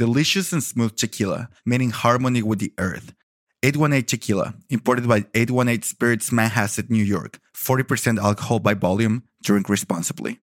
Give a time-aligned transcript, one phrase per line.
[0.00, 3.12] delicious and smooth tequila meaning harmony with the earth.
[3.62, 7.38] 818 Tequila, imported by 818 Spirits Manhasset, New York.
[7.54, 9.24] 40% alcohol by volume.
[9.42, 10.40] Drink responsibly.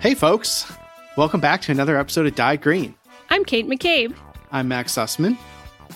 [0.00, 0.70] Hey, folks.
[1.14, 2.94] Welcome back to another episode of Dyed Green.
[3.28, 4.16] I'm Kate McCabe.
[4.50, 5.36] I'm Max Sussman.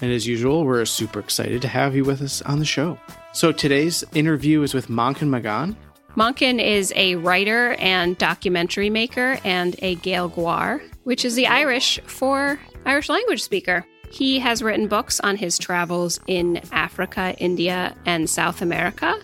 [0.02, 2.98] And as usual, we're super excited to have you with us on the show.
[3.32, 5.74] So today's interview is with Manchán Magan.
[6.16, 12.60] Manchán is a writer and documentary maker and a Gaeilgeoir, which is the Irish for
[12.84, 13.86] Irish language speaker.
[14.10, 19.18] He has written books on his travels in Africa, India, and South America.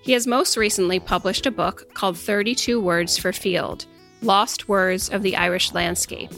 [0.00, 3.84] He has most recently published a book called 32 Words for Field
[4.24, 6.32] Lost Words of the Irish Landscape,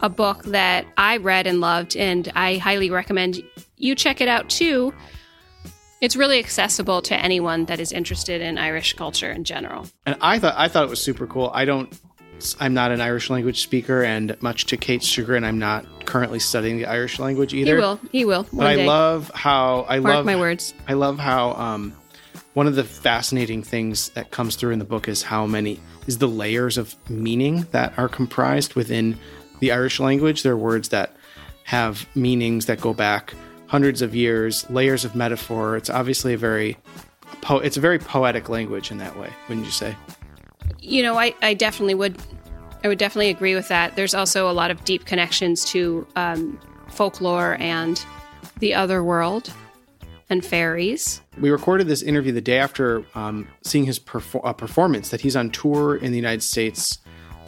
[0.00, 3.42] a book that I read and loved, and I highly recommend
[3.76, 4.94] you check it out too.
[6.00, 9.88] It's really accessible to anyone that is interested in Irish culture in general.
[10.04, 11.50] And I thought I thought it was super cool.
[11.54, 11.96] I don't
[12.58, 16.76] I'm not an Irish language speaker and much to Kate's chagrin I'm not currently studying
[16.76, 17.76] the Irish language either.
[17.76, 18.00] He will.
[18.10, 18.46] He will.
[18.52, 18.86] But I day.
[18.86, 20.74] love how I Mark love my words.
[20.88, 21.96] I love how um
[22.54, 26.18] one of the fascinating things that comes through in the book is how many is
[26.18, 29.18] the layers of meaning that are comprised within
[29.60, 30.42] the Irish language.
[30.42, 31.16] There are words that
[31.64, 33.34] have meanings that go back
[33.68, 35.76] hundreds of years, layers of metaphor.
[35.76, 36.76] It's obviously a very
[37.40, 39.96] po- it's a very poetic language in that way, wouldn't you say?
[40.78, 42.18] You know, I, I definitely would
[42.84, 43.96] I would definitely agree with that.
[43.96, 48.04] There's also a lot of deep connections to um, folklore and
[48.58, 49.50] the other world
[50.28, 51.21] and fairies.
[51.38, 55.34] We recorded this interview the day after um, seeing his perfor- uh, performance that he's
[55.34, 56.98] on tour in the United States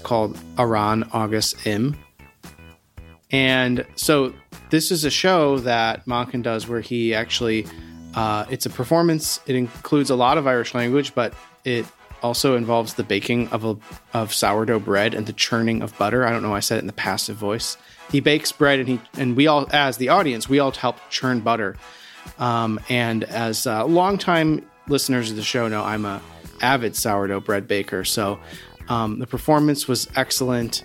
[0.02, 1.96] called Arán agus Im.
[3.30, 4.32] And so
[4.70, 7.66] this is a show that Manchán does where he actually,
[8.14, 9.40] uh, it's a performance.
[9.46, 11.34] It includes a lot of Irish language, but
[11.64, 11.84] it
[12.22, 13.76] also involves the baking of a,
[14.14, 16.26] of sourdough bread and the churning of butter.
[16.26, 17.76] I don't know why I said it in the passive voice.
[18.10, 21.40] He bakes bread and he and we all, as the audience, we all help churn
[21.40, 21.76] butter.
[22.38, 26.20] Um, and as uh, longtime listeners of the show know, I'm a
[26.60, 28.04] avid sourdough bread baker.
[28.04, 28.38] So
[28.88, 30.84] um, the performance was excellent,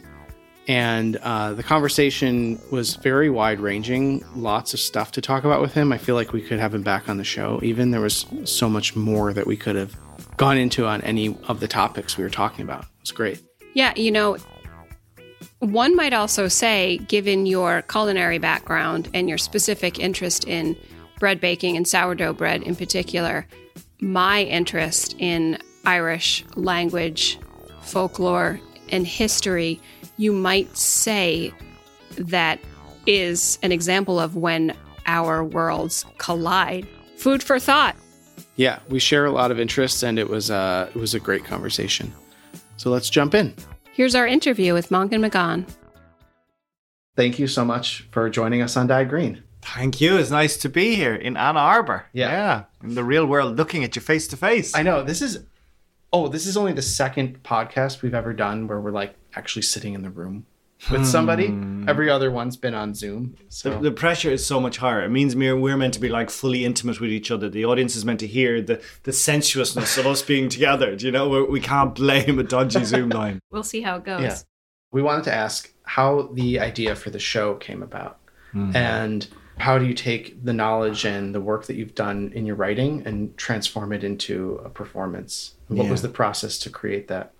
[0.67, 4.23] and uh, the conversation was very wide ranging.
[4.35, 5.91] Lots of stuff to talk about with him.
[5.91, 7.59] I feel like we could have him back on the show.
[7.63, 9.97] Even there was so much more that we could have
[10.37, 12.83] gone into on any of the topics we were talking about.
[12.83, 13.41] It was great.
[13.73, 14.37] Yeah, you know,
[15.59, 20.77] one might also say, given your culinary background and your specific interest in
[21.19, 23.45] bread baking and sourdough bread in particular,
[23.99, 27.39] my interest in Irish language,
[27.81, 29.79] folklore, and history,
[30.17, 31.53] you might say
[32.17, 32.59] that
[33.05, 34.75] is an example of when
[35.05, 36.87] our worlds collide.
[37.17, 37.95] Food for thought.
[38.55, 41.45] Yeah, we share a lot of interests, and it was uh, it was a great
[41.45, 42.13] conversation.
[42.77, 43.53] So let's jump in.
[43.93, 45.65] Here's our interview with Manchán Magan.
[47.15, 49.43] Thank you so much for joining us on Dyed Green.
[49.75, 50.17] Thank you.
[50.17, 52.05] It's nice to be here in Ann Arbor.
[52.13, 52.31] Yeah.
[52.31, 52.63] Yeah.
[52.83, 54.75] In the real world, looking at you face to face.
[54.75, 55.45] I know this is.
[56.11, 59.93] Oh, this is only the second podcast we've ever done where we're like actually sitting
[59.93, 60.47] in the room
[60.89, 61.47] with somebody.
[61.47, 61.87] Hmm.
[61.87, 63.35] Every other one's been on Zoom.
[63.49, 65.03] So The, the pressure is so much higher.
[65.03, 67.47] It means we're, we're meant to be like fully intimate with each other.
[67.47, 70.95] The audience is meant to hear the, the sensuousness of us being together.
[70.95, 71.29] Do you know?
[71.29, 73.39] We're, we can't blame a dodgy Zoom line.
[73.51, 74.21] We'll see how it goes.
[74.23, 74.37] Yeah.
[74.91, 78.17] we wanted to ask how the idea for the show came about.
[78.53, 78.75] Hmm.
[78.75, 79.27] And
[79.59, 83.03] how do you take the knowledge and the work that you've done in your writing
[83.05, 85.55] and transform it into a performance?
[85.67, 85.91] What Yeah.
[85.91, 87.33] was the process to create that?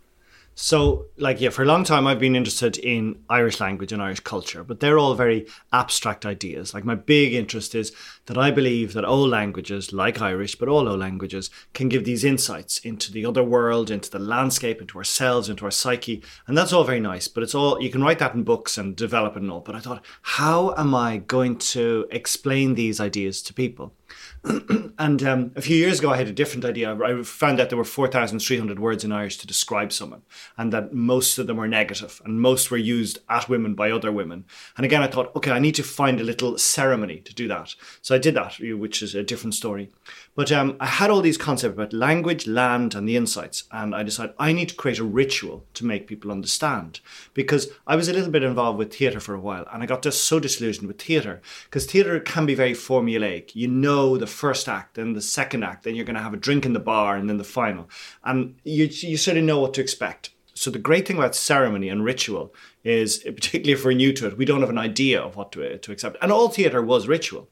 [0.55, 4.19] So, like, yeah, for a long time I've been interested in Irish language and Irish
[4.19, 6.73] culture, but they're all very abstract ideas.
[6.73, 7.93] Like, my big interest is
[8.29, 12.77] that I believe that old languages, like Irish, but all languages, can give these insights
[12.77, 16.21] into the other world, into the landscape, into ourselves, into our psyche.
[16.45, 18.95] And that's all very nice, but it's all, you can write that in books and
[18.95, 19.61] develop it and all.
[19.61, 23.95] But I thought, how am I going to explain these ideas to people?
[24.99, 26.93] And um, a few years ago, I had a different idea.
[26.93, 30.23] I found out there were 4,300 words in Irish to describe someone,
[30.57, 34.11] and that most of them were negative, and most were used at women by other
[34.11, 34.43] women.
[34.75, 37.75] And again, I thought, okay, I need to find a little ceremony to do that.
[38.01, 39.89] So I did that, which is a different story.
[40.35, 44.03] But um, I had all these concepts about language, land, and the insights, and I
[44.03, 46.99] decided I need to create a ritual to make people understand.
[47.33, 50.03] Because I was a little bit involved with theatre for a while, and I got
[50.03, 53.55] just so disillusioned with theatre, because theatre can be very formulaic.
[53.55, 56.37] You know the first act, then the second act, then you're going to have a
[56.37, 57.89] drink in the bar, and then the final.
[58.23, 60.31] And you, you sort of know what to expect.
[60.53, 64.37] So the great thing about ceremony and ritual is, particularly if we're new to it,
[64.37, 66.17] we don't have an idea of what to, to accept.
[66.21, 67.47] And all theatre was ritual.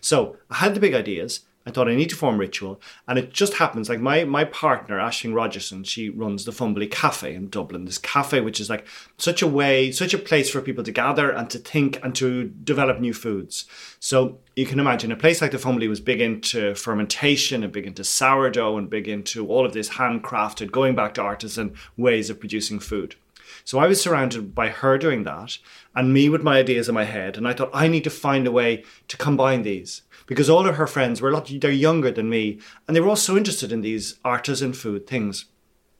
[0.00, 1.40] So I had the big ideas.
[1.68, 3.90] I thought I need to form ritual, and it just happens.
[3.90, 7.84] Like my my partner Aisling Rogerson, she runs the Fumbally Cafe in Dublin.
[7.84, 8.86] This cafe, which is like
[9.18, 12.44] such a way, such a place for people to gather and to think and to
[12.44, 13.66] develop new foods.
[14.00, 17.86] So you can imagine a place like the Fumbally was big into fermentation and big
[17.86, 22.40] into sourdough and big into all of this handcrafted, going back to artisan ways of
[22.40, 23.14] producing food.
[23.68, 25.58] So I was surrounded by her doing that
[25.94, 27.36] and me with my ideas in my head.
[27.36, 30.76] And I thought, I need to find a way to combine these because all of
[30.76, 33.70] her friends were a lot, they're younger than me and they were all so interested
[33.70, 35.44] in these artisan food things.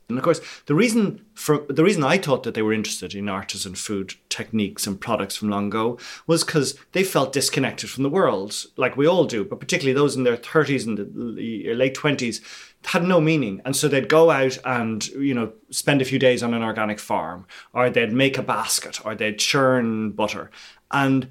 [0.09, 3.29] And of course, the reason for the reason I thought that they were interested in
[3.29, 8.09] artisan food techniques and products from long ago was because they felt disconnected from the
[8.09, 12.41] world, like we all do, but particularly those in their 30s and the late 20s
[12.85, 13.61] had no meaning.
[13.65, 16.99] And so they'd go out and, you know, spend a few days on an organic
[16.99, 20.51] farm, or they'd make a basket, or they'd churn butter.
[20.91, 21.29] And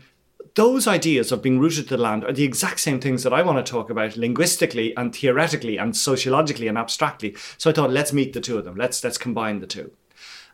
[0.55, 3.43] those ideas of being rooted to the land are the exact same things that I
[3.43, 7.35] want to talk about linguistically and theoretically and sociologically and abstractly.
[7.57, 8.75] So I thought, let's meet the two of them.
[8.75, 9.91] Let's let's combine the two.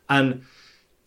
[0.09, 0.43] And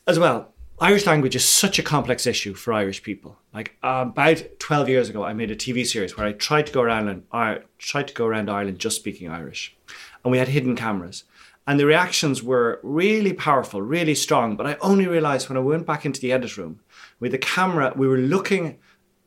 [0.06, 3.38] as well, Irish language is such a complex issue for Irish people.
[3.54, 6.72] Like uh, about twelve years ago, I made a TV series where I tried to
[6.72, 9.74] go around and I tried to go around Ireland just speaking Irish,
[10.22, 11.24] and we had hidden cameras.
[11.66, 14.54] And the reactions were really powerful, really strong.
[14.54, 16.80] But I only realized when I went back into the edit room
[17.20, 18.78] with the camera, we were looking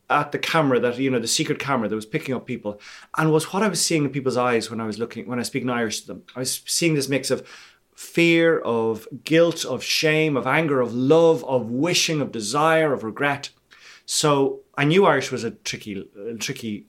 [0.09, 2.79] at the camera that you know the secret camera that was picking up people
[3.17, 5.41] and was what i was seeing in people's eyes when i was looking when i
[5.41, 7.47] was speaking irish to them i was seeing this mix of
[7.99, 13.49] fear of guilt of shame of anger of love of wishing of desire of regret
[14.05, 16.07] so i knew irish was a tricky
[16.39, 16.85] tricky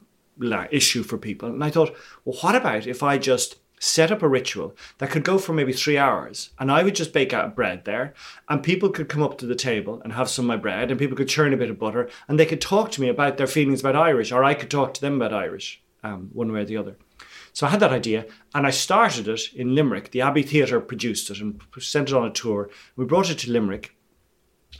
[0.70, 1.92] issue for people and i thought
[2.24, 5.72] well what about if i just set up a ritual that could go for maybe
[5.72, 6.50] three hours.
[6.58, 8.12] And I would just bake out bread there,
[8.46, 11.00] and people could come up to the table and have some of my bread, and
[11.00, 13.46] people could churn a bit of butter, and they could talk to me about their
[13.46, 16.64] feelings about Irish, or I could talk to them about Irish, um, one way or
[16.66, 16.96] the other.
[17.52, 20.10] So I had that idea, and I started it in Limerick.
[20.10, 22.70] The Abbey Theatre produced it and sent it on a tour.
[22.96, 23.94] We brought it to Limerick,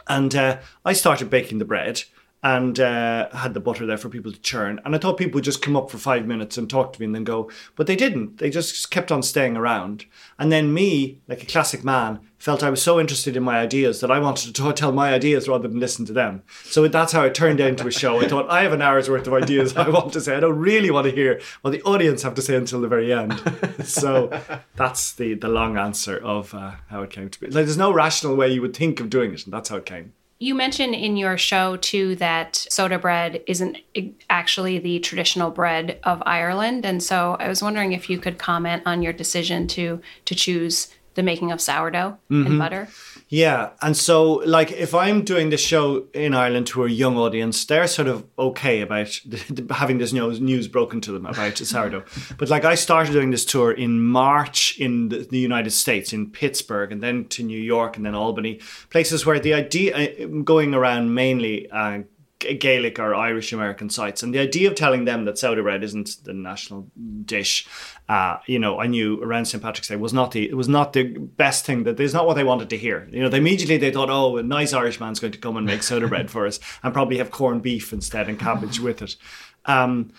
[0.07, 2.05] and uh, I started baking the bread
[2.43, 4.81] and uh, had the butter there for people to churn.
[4.85, 7.07] And I thought people would just come up for five minutes and talk to me
[7.07, 8.39] and then go, but they didn't.
[8.39, 10.07] They just kept on staying around.
[10.39, 14.01] And then me, like a classic man, felt I was so interested in my ideas
[14.01, 16.43] that I wanted to talk, tell my ideas rather than listen to them.
[16.65, 18.19] So that's how it turned into a show.
[18.19, 20.35] I thought I have an hour's worth of ideas I want to say.
[20.35, 23.13] I don't really want to hear what the audience have to say until the very
[23.13, 23.39] end.
[23.85, 24.31] So
[24.77, 27.47] that's the the long answer of uh, how it came to be.
[27.49, 29.85] Like, there's no rational way you would think of doing it, and that's how it
[29.85, 30.15] came.
[30.43, 33.77] You mentioned in your show too that soda bread isn't
[34.31, 38.83] actually the traditional bread of Ireland, and so I was wondering if you could comment
[38.87, 42.59] on your decision to to choose the making of sourdough and mm-hmm.
[42.59, 42.89] butter.
[43.33, 47.65] Yeah, and so like if I'm doing this show in Ireland to a young audience,
[47.65, 49.21] they're sort of okay about
[49.71, 52.05] having this news, news broken to them about sourdough.
[52.39, 56.33] But like I started doing this tour in March in the, the United States, in
[56.33, 58.59] Pittsburgh, and then to New York, and then Albany,
[58.91, 61.71] places where the idea going around mainly.
[61.71, 62.01] Uh,
[62.41, 64.23] Gaelic or Irish American sites.
[64.23, 66.91] And the idea of telling them that soda bread isn't the national
[67.25, 67.67] dish,
[68.09, 69.63] uh, you know, I knew around St.
[69.63, 72.35] Patrick's Day was not the it was not the best thing that is not what
[72.35, 73.09] they wanted to hear.
[73.11, 75.67] You know, they immediately they thought, oh, a nice Irish man's going to come and
[75.67, 79.17] make soda bread for us and probably have corned beef instead and cabbage with it.
[79.67, 80.13] Um,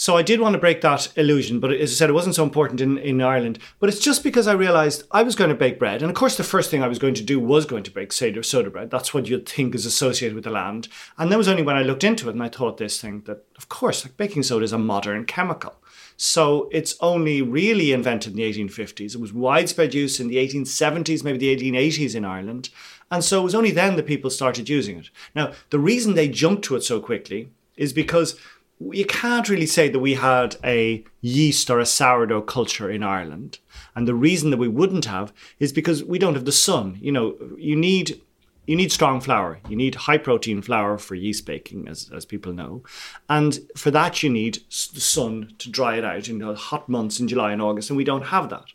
[0.00, 2.42] so I did want to break that illusion, but as I said, it wasn't so
[2.42, 3.58] important in, in Ireland.
[3.78, 6.00] But it's just because I realized I was going to bake bread.
[6.00, 8.10] And of course, the first thing I was going to do was going to bake
[8.10, 8.90] soda, soda bread.
[8.90, 10.88] That's what you'd think is associated with the land.
[11.18, 13.44] And that was only when I looked into it and I thought this thing that,
[13.58, 15.74] of course, like baking soda is a modern chemical.
[16.16, 19.14] So it's only really invented in the 1850s.
[19.14, 22.70] It was widespread use in the 1870s, maybe the 1880s in Ireland.
[23.10, 25.10] And so it was only then that people started using it.
[25.34, 28.38] Now, the reason they jumped to it so quickly is because
[28.80, 33.58] you can't really say that we had a yeast or a sourdough culture in Ireland.
[33.94, 36.98] And the reason that we wouldn't have is because we don't have the sun.
[37.00, 38.20] You know, you need
[38.66, 39.58] you need strong flour.
[39.68, 42.84] You need high protein flour for yeast baking, as, as people know.
[43.28, 47.18] And for that, you need the sun to dry it out in the hot months
[47.18, 48.66] in July and August, and we don't have that.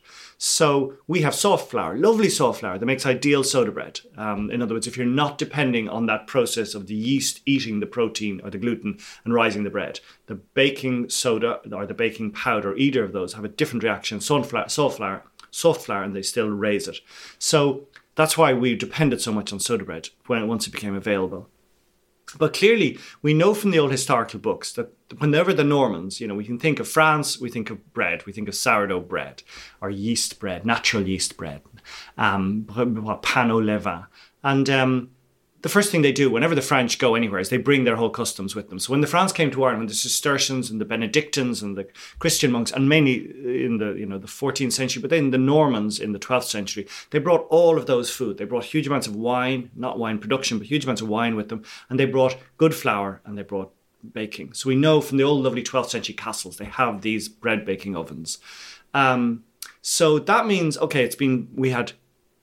[0.48, 4.02] So we have soft flour, lovely soft flour that makes ideal soda bread.
[4.16, 7.80] Um, in other words, if you're not depending on that process of the yeast eating
[7.80, 12.32] the protein or the gluten and rising the bread, the baking soda or the baking
[12.32, 14.22] powder, either of those have a different reaction.
[14.22, 17.00] Soft flour, soft flour, soft flour, and they still raise it.
[17.40, 21.50] So that's why we depended so much on soda bread when once it became available.
[22.38, 26.36] But clearly, we know from the old historical books that whenever the Normans, you know,
[26.36, 29.44] we can think of France, we think of bread, we think of sourdough bread
[29.80, 31.62] or yeast bread, natural yeast bread,
[32.18, 32.66] um,
[33.22, 34.08] pain au levain.
[34.44, 35.12] And um,
[35.66, 38.12] the first thing they do whenever the French go anywhere is they bring their whole
[38.12, 38.78] customs with them.
[38.78, 41.88] So when the France came to Ireland, the Cistercians and the Benedictines and the
[42.20, 43.16] Christian monks, and mainly
[43.66, 46.88] in the you know the 14th century, but then the Normans in the 12th century,
[47.10, 48.38] they brought all of those food.
[48.38, 51.50] They brought huge amounts of wine, not wine production, but huge amounts of wine with
[51.50, 53.74] them, and they brought good flour and they brought
[54.14, 54.54] baking.
[54.54, 57.96] So we know from the old lovely 12th century castles they have these bread baking
[57.96, 58.38] ovens.
[58.94, 59.46] Um,
[59.82, 61.94] so that means okay, it's been we had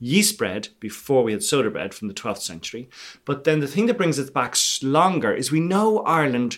[0.03, 2.89] yeast bread before we had soda bread from the 12th century.
[3.23, 6.57] But then the thing that brings it back longer is we know Ireland,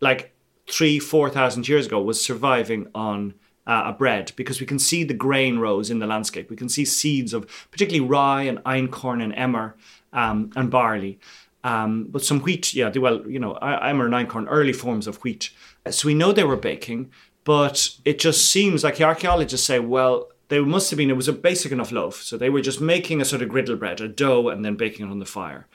[0.00, 0.34] like
[0.66, 3.34] three, 4,000 years ago, was surviving on
[3.66, 6.48] uh, a bread because we can see the grain rows in the landscape.
[6.48, 9.76] We can see seeds of particularly rye and einkorn and emmer
[10.14, 11.18] um, and barley.
[11.64, 15.50] Um, but some wheat, yeah, well, you know, emmer and einkorn, early forms of wheat.
[15.90, 17.10] So we know they were baking,
[17.44, 21.28] but it just seems like the archaeologists say, well, they must have been, it was
[21.28, 22.22] a basic enough loaf.
[22.22, 25.06] So they were just making a sort of griddle bread, a dough, and then baking
[25.06, 25.66] it on the fire.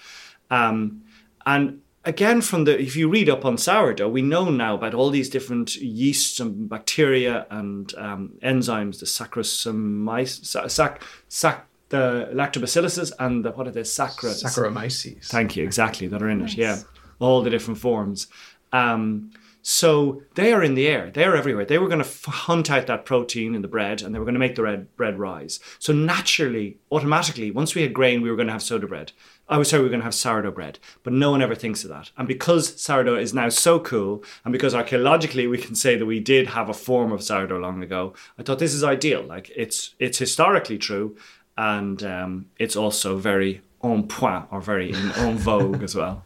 [0.49, 1.03] Um,
[1.45, 5.09] and again, from the, if you read up on sourdough, we know now about all
[5.09, 13.43] these different yeasts and bacteria and um, enzymes, the Saccharomyces, sac, sac, the lactobacilluses and
[13.43, 15.25] the, what are they, sacchar- Saccharomyces.
[15.27, 16.53] Thank you, exactly, that are in nice.
[16.53, 16.79] it, yeah.
[17.19, 18.27] All the different forms.
[18.71, 21.11] Um, so they are in the air.
[21.11, 21.65] They're everywhere.
[21.65, 24.25] They were going to f- hunt out that protein in the bread and they were
[24.25, 25.59] going to make the red bread rise.
[25.77, 29.11] So naturally, automatically, once we had grain, we were going to have soda bread.
[29.47, 30.79] I was sorry, we were going to have sourdough bread.
[31.03, 32.11] But no one ever thinks of that.
[32.17, 36.19] And because sourdough is now so cool, and because archaeologically we can say that we
[36.19, 39.21] did have a form of sourdough long ago, I thought this is ideal.
[39.23, 41.17] Like it's it's historically true,
[41.57, 46.23] and um, it's also very en point or very in en vogue as well.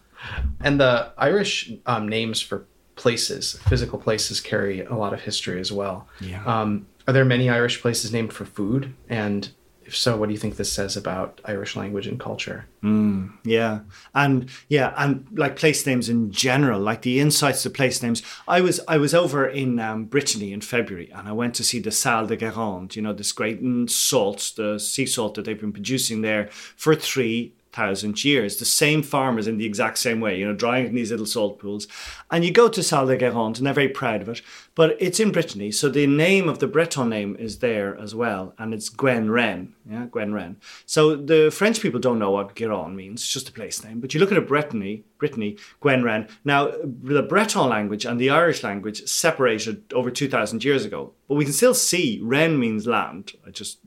[0.61, 5.71] And the Irish um, names for places, physical places carry a lot of history as
[5.71, 6.07] well.
[6.21, 6.43] Yeah.
[6.45, 8.93] Um, are there many Irish places named for food?
[9.09, 9.49] And
[9.85, 12.65] if so, what do you think this says about Irish language and culture?
[12.83, 13.81] Mm, yeah,
[14.15, 18.23] and yeah, and like place names in general, like the insights to place names.
[18.47, 21.79] I was I was over in um, Brittany in February, and I went to see
[21.79, 22.95] the Sal de Guérande.
[22.95, 27.53] You know, this great salt, the sea salt that they've been producing there for three
[27.75, 28.57] thousand years.
[28.57, 31.59] The same farmers in the exact same way, you know, drying in these little salt
[31.59, 31.87] pools.
[32.31, 34.41] And you go to Sal de Guérande and they're very proud of it.
[34.75, 38.53] But it's in Brittany, so the name of the Breton name is there as well,
[38.57, 39.73] and it's Gwen Ren.
[39.89, 40.57] Yeah, Gwen Ren.
[40.85, 44.01] So the French people don't know what Guérande means, it's just a place name.
[44.01, 46.27] But you look at a Brittany, Brittany, Gwen Ren.
[46.43, 51.13] Now, the Breton language and the Irish language separated over 2,000 years ago.
[51.29, 53.31] But we can still see Ren means land.
[53.47, 53.79] I just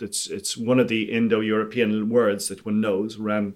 [0.00, 3.16] it's it's one of the Indo-European words that one knows.
[3.16, 3.54] Ren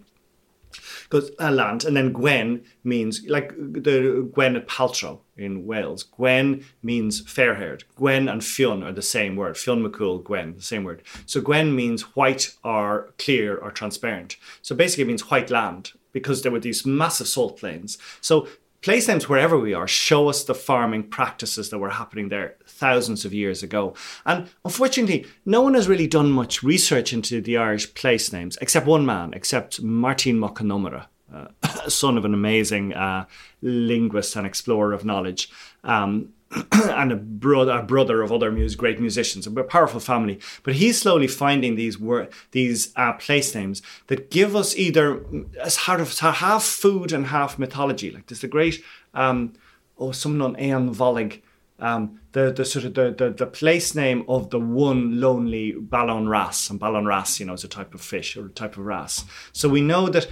[1.09, 6.03] goes uh, land, and then Gwen means like the Gwyneth Paltrow in Wales.
[6.03, 7.85] Gwen means fair-haired.
[7.97, 9.57] Gwen and Fionn are the same word.
[9.57, 11.03] Fionn McCool, Gwen, the same word.
[11.27, 14.37] So Gwen means white or clear or transparent.
[14.63, 17.99] So basically, it means white land because there were these massive salt plains.
[18.21, 18.49] So
[18.83, 23.25] place names wherever we are show us the farming practices that were happening there thousands
[23.25, 23.95] of years ago.
[24.25, 28.87] And unfortunately, no one has really done much research into the Irish place names, except
[28.87, 31.07] one man, except Máirtín Mac Con Iomaire.
[31.33, 31.49] Uh,
[31.89, 33.25] son of an amazing uh,
[33.63, 35.51] linguist and explorer of knowledge.
[35.85, 36.33] Um,
[36.73, 40.41] and a brother, a brother of other mus- great musicians, a powerful family.
[40.65, 45.25] But he's slowly finding these word, these uh, place names that give us either
[45.61, 48.11] as sort of half food and half mythology.
[48.11, 48.83] Like there's the great,
[49.15, 49.53] um,
[49.97, 51.41] oh, someone on Aon Vollig,
[51.79, 56.29] um, the the sort of the, the the place name of the one lonely Ballan
[56.29, 58.85] wrasse, and Ballan wrasse, you know, is a type of fish or a type of
[58.85, 59.25] wrasse.
[59.53, 60.29] So we know that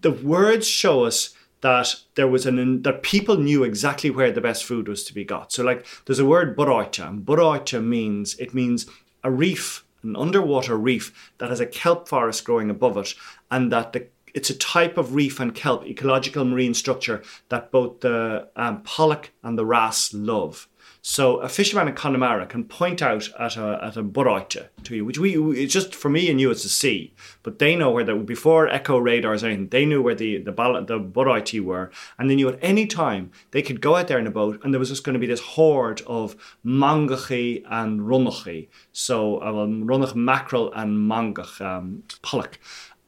[0.00, 4.64] the words show us that there was an that people knew exactly where the best
[4.64, 5.52] food was to be got.
[5.52, 8.86] So like there's a word boráite, and boráite means it means
[9.22, 13.14] a reef, an underwater reef that has a kelp forest growing above it,
[13.50, 18.00] and that the it's a type of reef and kelp, ecological marine structure that both
[18.00, 20.68] the um, pollock and the wrasse love.
[21.02, 25.04] So a fisherman in Connemara can point out at a at a boráite to you,
[25.04, 28.04] which we it's just for me and you it's a sea, but they know where
[28.04, 32.34] the before echo radars or anything, they knew where the the the were, and they
[32.34, 34.90] knew at any time they could go out there in a boat, and there was
[34.90, 41.10] just going to be this horde of mangachi and runnachi, so uh, runnach mackerel and
[41.10, 42.58] mangach um, pollock,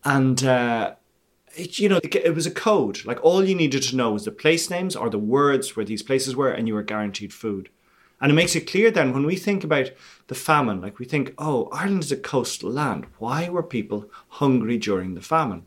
[0.04, 0.44] and.
[0.44, 0.94] Uh,
[1.54, 3.04] it, you know, it, it, was a code.
[3.04, 6.02] Like all you needed to know was the place names or the words where these
[6.02, 7.68] places were, and you were guaranteed food.
[8.22, 9.90] And it makes it clear then when we think about
[10.28, 13.04] the famine, like we think, oh, Ireland is a coastal land.
[13.18, 15.66] Why were people hungry during the famine?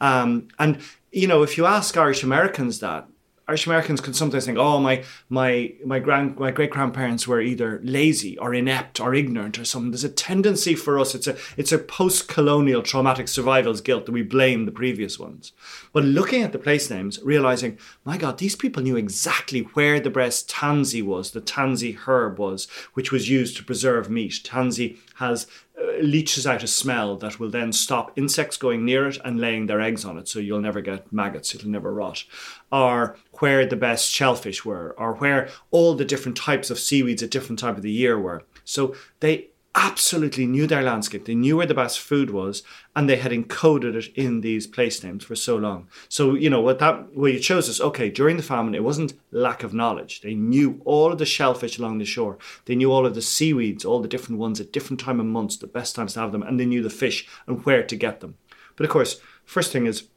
[0.00, 0.80] Um, and,
[1.12, 3.06] you know, if you ask Irish Americans that,
[3.48, 7.80] Irish Americans can sometimes think, oh, my my my grand my great grandparents were either
[7.82, 9.90] lazy or inept or ignorant or something.
[9.90, 11.14] There's a tendency for us.
[11.14, 15.52] It's a it's a post colonial traumatic survival's guilt that we blame the previous ones.
[15.92, 20.08] But looking at the place names, realizing, my God, these people knew exactly where the
[20.08, 24.40] breast tansy was, the tansy herb was, which was used to preserve meat.
[24.44, 25.46] Tansy has
[25.78, 29.66] Uh, leaches out a smell that will then stop insects going near it and laying
[29.66, 32.24] their eggs on it, so you'll never get maggots, it'll never rot.
[32.70, 37.30] Or where the best shellfish were, or where all the different types of seaweeds at
[37.30, 38.42] different time of the year were.
[38.64, 41.24] So they absolutely knew their landscape.
[41.24, 42.62] They knew where the best food was,
[42.94, 45.88] and they had encoded it in these place names for so long.
[46.08, 48.10] So you know what that what you chose is okay.
[48.10, 50.20] During the famine, it wasn't lack of knowledge.
[50.20, 52.38] They knew all of the shellfish along the shore.
[52.66, 55.56] They knew all of the seaweeds, all the different ones at different time of months,
[55.56, 58.20] the best times to have them, and they knew the fish and where to get
[58.20, 58.36] them.
[58.76, 60.08] But of course, first thing is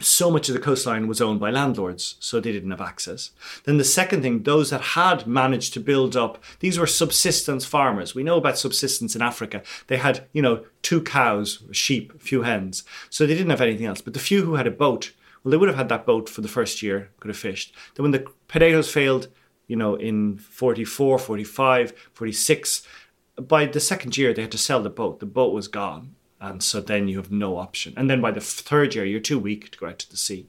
[0.00, 3.30] so much of the coastline was owned by landlords, so they didn't have access.
[3.64, 8.14] Then the second thing, those that had managed to build up, these were subsistence farmers.
[8.14, 9.62] We know about subsistence in Africa.
[9.88, 13.86] They had, you know, two cows, sheep, a few hens, so they didn't have anything
[13.86, 14.00] else.
[14.00, 15.12] But the few who had a boat,
[15.44, 17.74] well, they would have had that boat for the first year, could have fished.
[17.94, 19.28] Then when the potatoes failed,
[19.66, 22.86] you know, in 44, 45, 46,
[23.40, 25.20] by the second year, they had to sell the boat.
[25.20, 27.94] The boat was gone and so then you have no option.
[27.96, 30.48] And then by the third year, you're too weak to go out to the sea.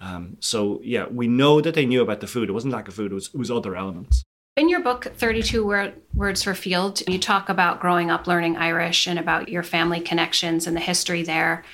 [0.00, 2.48] Um, so yeah, we know that they knew about the food.
[2.48, 4.24] It wasn't lack of food; it was, it was other elements.
[4.56, 9.08] In your book, 32 Word, Words for Field, you talk about growing up learning Irish
[9.08, 11.64] and about your family connections and the history there.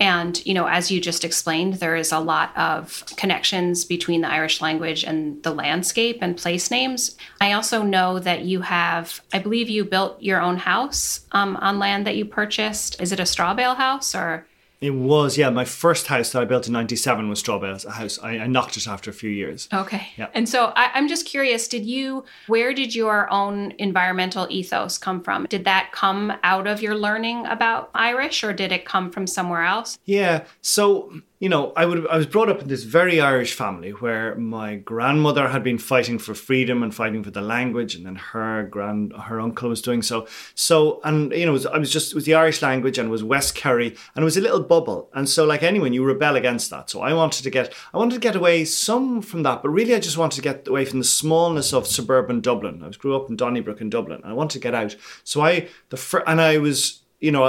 [0.00, 4.30] And, you know, as you just explained, there is a lot of connections between the
[4.30, 7.16] Irish language and the landscape and place names.
[7.40, 11.78] I also know that you have, I believe you built your own house um, on
[11.78, 13.00] land that you purchased.
[13.00, 14.46] Is it a straw bale house or?
[14.80, 15.50] It was, yeah.
[15.50, 18.18] My first house that I built in '97 was straw bales, a house.
[18.22, 19.68] I, I, knocked it after a few years.
[19.72, 20.08] Okay.
[20.16, 20.28] Yeah.
[20.34, 22.24] And so I, I'm just curious: Did you?
[22.46, 25.46] Where did your own environmental ethos come from?
[25.46, 29.64] Did that come out of your learning about Irish, or did it come from somewhere
[29.64, 29.98] else?
[30.04, 30.44] Yeah.
[30.60, 34.34] So you know, I would I was brought up in this very Irish family where
[34.34, 38.64] my grandmother had been fighting for freedom and fighting for the language, and then her
[38.64, 40.26] grand her uncle was doing so.
[40.56, 43.22] So, and you know, was, I was just it was the Irish language, and was
[43.22, 46.70] West Kerry, and it was a little bubble, and so like anyone, you rebel against
[46.70, 46.90] that.
[46.90, 49.94] So I wanted to get I wanted to get away some from that, but really
[49.94, 52.82] I just wanted to get away from the smallness of suburban Dublin.
[52.82, 54.96] I was grew up in Donnybrook in Dublin, I wanted to get out.
[55.22, 57.44] So I the fir- and I was you know,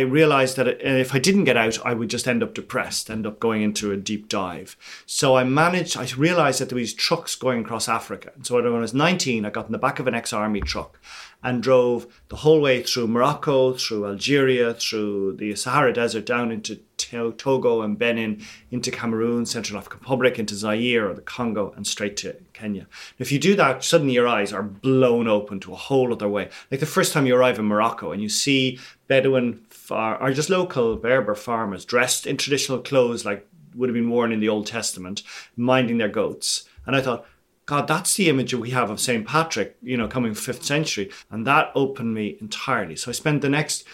[0.00, 3.40] realized that if I didn't get out, I would just end up depressed, end up
[3.40, 4.76] going into a deep dive.
[5.06, 8.32] So I managed, I realized that there was trucks going across Africa.
[8.34, 10.60] And so when I was 19, I got in the back of an ex army
[10.60, 10.98] truck
[11.42, 16.80] and drove the whole way through Morocco, through Algeria, through the Sahara Desert, down into
[16.96, 22.16] Togo and Benin, into Cameroon, Central African Republic, into Zaire or the Congo, and straight
[22.18, 22.86] to Kenya.
[23.18, 26.48] If you do that, suddenly your eyes are blown open to a whole other way.
[26.70, 30.50] Like the first time you arrive in Morocco and you see Bedouin far, or just
[30.50, 34.66] local Berber farmers dressed in traditional clothes like would have been worn in the Old
[34.66, 35.22] Testament,
[35.56, 36.68] minding their goats.
[36.86, 37.26] And I thought,
[37.66, 39.26] God, that's the image we have of St.
[39.26, 41.10] Patrick, you know, coming fifth century.
[41.30, 42.96] And that opened me entirely.
[42.96, 43.84] So I spent the next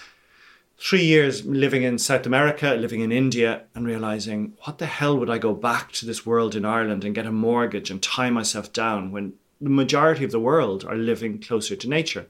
[0.79, 5.31] three years living in South America, living in India, and realizing what the hell would
[5.31, 8.73] I go back to this world in Ireland and get a mortgage and tie myself
[8.73, 12.27] down when the majority of the world are living closer to nature.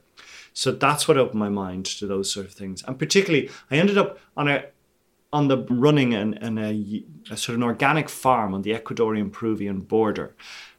[0.53, 2.83] So that's what opened my mind to those sort of things.
[2.87, 4.65] And particularly, I ended up on a
[5.33, 9.79] on the running and a, a sort of an organic farm on the Ecuadorian Peruvian
[9.79, 10.35] border.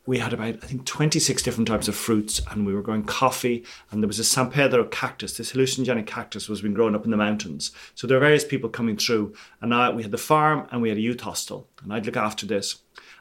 [0.06, 3.64] We had about I think 26 different types of fruits and we were growing coffee
[3.90, 5.36] and there was a San Pedro cactus.
[5.36, 7.72] This hallucinogenic cactus was being grown up in the mountains.
[7.96, 10.90] So there were various people coming through and I, we had the farm and we
[10.90, 12.76] had a youth hostel and I'd look after this.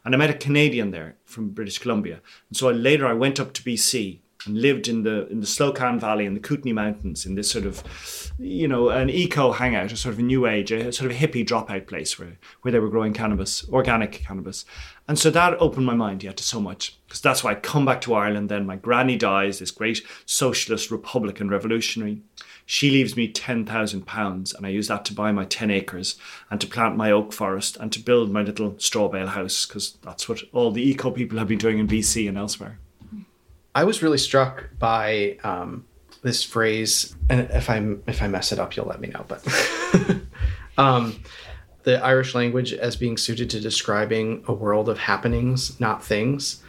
[0.05, 2.21] And I met a Canadian there from British Columbia.
[2.49, 5.99] And so I, later I went up to BC lived in the in the Slocan
[5.99, 7.83] Valley in the Kootenay Mountains in this sort of,
[8.37, 11.19] you know, an eco hangout, a sort of a new age, a sort of a
[11.19, 14.65] hippie dropout place where where they were growing cannabis, organic cannabis,
[15.07, 17.85] and so that opened my mind, yeah, to so much because that's why I come
[17.85, 18.49] back to Ireland.
[18.49, 22.21] Then my granny dies, this great socialist Republican revolutionary.
[22.65, 26.17] She leaves me ten thousand pounds, and I use that to buy my ten acres
[26.49, 29.97] and to plant my oak forest and to build my little straw bale house because
[30.01, 32.79] that's what all the eco people have been doing in BC and elsewhere.
[33.75, 35.85] I was really struck by um,
[36.21, 39.25] this phrase, and if I if I mess it up, you'll let me know.
[39.27, 39.45] But
[40.77, 41.19] um,
[41.83, 46.61] the Irish language as being suited to describing a world of happenings, not things.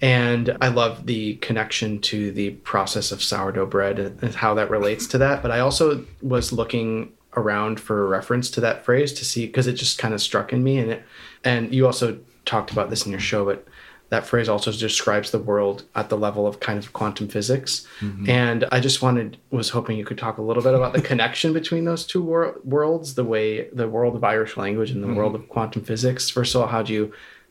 [0.00, 5.06] And I love the connection to the process of sourdough bread and how that relates
[5.08, 5.42] to that.
[5.42, 9.66] But I also was looking around for a reference to that phrase to see because
[9.66, 11.02] it just kind of struck in me and it
[11.44, 13.66] and you also talked about this in your show but
[14.12, 17.86] that phrase also describes the world at the level of kind of quantum physics.
[18.00, 18.28] Mm-hmm.
[18.28, 21.54] And I just wanted, was hoping you could talk a little bit about the connection
[21.54, 25.16] between those two wor- worlds, the way the world of Irish language and the mm-hmm.
[25.16, 26.28] world of quantum physics.
[26.28, 27.10] First of all, how do you,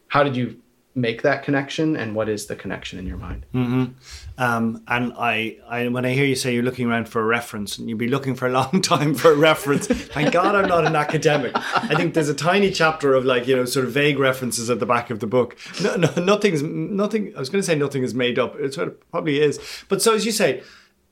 [0.09, 0.61] how did you
[0.93, 3.45] make that connection and what is the connection in your mind.
[3.53, 4.41] Mm-hmm.
[4.41, 7.77] um, and I, I when i hear you say you're looking around for a reference
[7.77, 10.85] and you'd be looking for a long time for a reference thank god i'm not
[10.85, 11.53] an academic.
[11.55, 14.79] I think there's a tiny chapter of like you know sort of vague references at
[14.79, 15.57] the back of the book.
[15.81, 18.55] No, no nothing's nothing i was going to say nothing is made up.
[18.59, 19.59] It sort of probably is.
[19.87, 20.63] But so as you say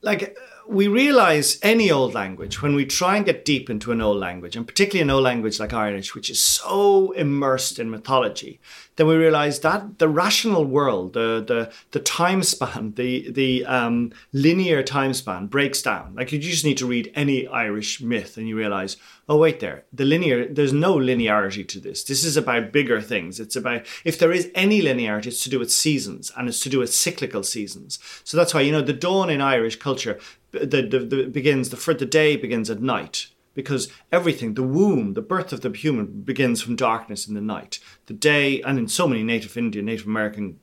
[0.02, 0.38] like
[0.70, 4.56] we realize any old language when we try and get deep into an old language
[4.56, 8.60] and particularly an old language like irish which is so immersed in mythology
[9.00, 14.12] then we realize that the rational world, the the the time span, the the um,
[14.34, 16.16] linear time span breaks down.
[16.16, 18.98] Like you just need to read any Irish myth and you realize,
[19.30, 22.04] oh wait there, the linear there's no linearity to this.
[22.04, 23.40] This is about bigger things.
[23.40, 26.70] It's about if there is any linearity, it's to do with seasons and it's to
[26.70, 28.00] do with cyclical seasons.
[28.26, 30.20] So that's why you know the dawn in Irish culture
[30.52, 35.22] the, the, the begins the the day begins at night because everything, the womb, the
[35.22, 37.80] birth of the human begins from darkness in the night.
[38.06, 40.60] The day, and in so many Native Indian, Native American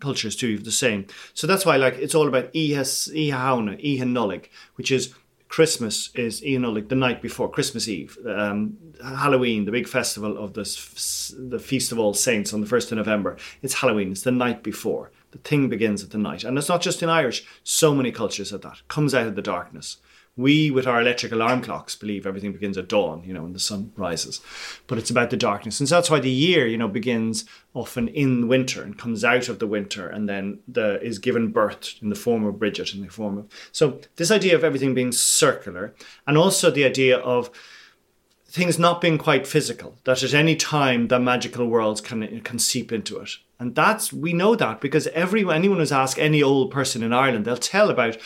[0.00, 1.06] cultures too, the same.
[1.34, 4.46] So that's why, like, it's all about Ihas, Ihauna, Ihanulig,
[4.76, 5.14] which is
[5.48, 8.16] Christmas is Ihanulig, the night before Christmas Eve.
[8.26, 10.62] Um, Halloween, the big festival of the,
[11.38, 13.36] the Feast of All Saints on the 1st of November.
[13.62, 15.10] It's Halloween, it's the night before.
[15.30, 16.44] The thing begins at the night.
[16.44, 18.80] And it's not just in Irish, so many cultures have that.
[18.88, 19.98] Comes out of the darkness.
[20.36, 23.58] We, with our electric alarm clocks, believe everything begins at dawn, you know, when the
[23.58, 24.40] sun rises.
[24.86, 25.80] But it's about the darkness.
[25.80, 29.48] And so that's why the year, you know, begins often in winter and comes out
[29.48, 33.02] of the winter and then the, is given birth in the form of Bridget, in
[33.02, 33.48] the form of.
[33.72, 35.92] So this idea of everything being circular
[36.24, 37.50] and also the idea of
[38.46, 42.92] things not being quite physical, that at any time the magical worlds can, can seep
[42.92, 43.30] into it.
[43.60, 47.44] And that's, we know that because every, anyone who's asked any old person in Ireland,
[47.44, 48.18] they'll tell about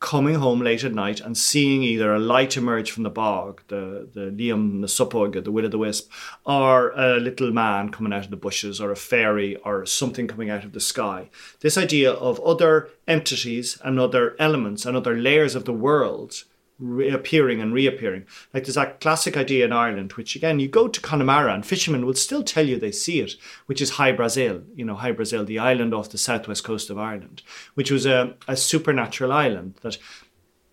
[0.00, 4.08] coming home late at night and seeing either a light emerge from the bog, the,
[4.14, 6.10] the Liam, the Supog, the Will o' the Wisp,
[6.44, 10.48] or a little man coming out of the bushes, or a fairy, or something coming
[10.48, 11.28] out of the sky.
[11.60, 16.44] This idea of other entities and other elements and other layers of the world
[16.80, 18.26] reappearing and reappearing.
[18.52, 22.06] Like there's that classic idea in Ireland, which again, you go to Connemara and fishermen
[22.06, 23.34] will still tell you they see it,
[23.66, 27.42] which is Hy-Brasail, you know, Hy-Brasail, the island off the southwest coast of Ireland,
[27.74, 29.98] which was a, a supernatural island that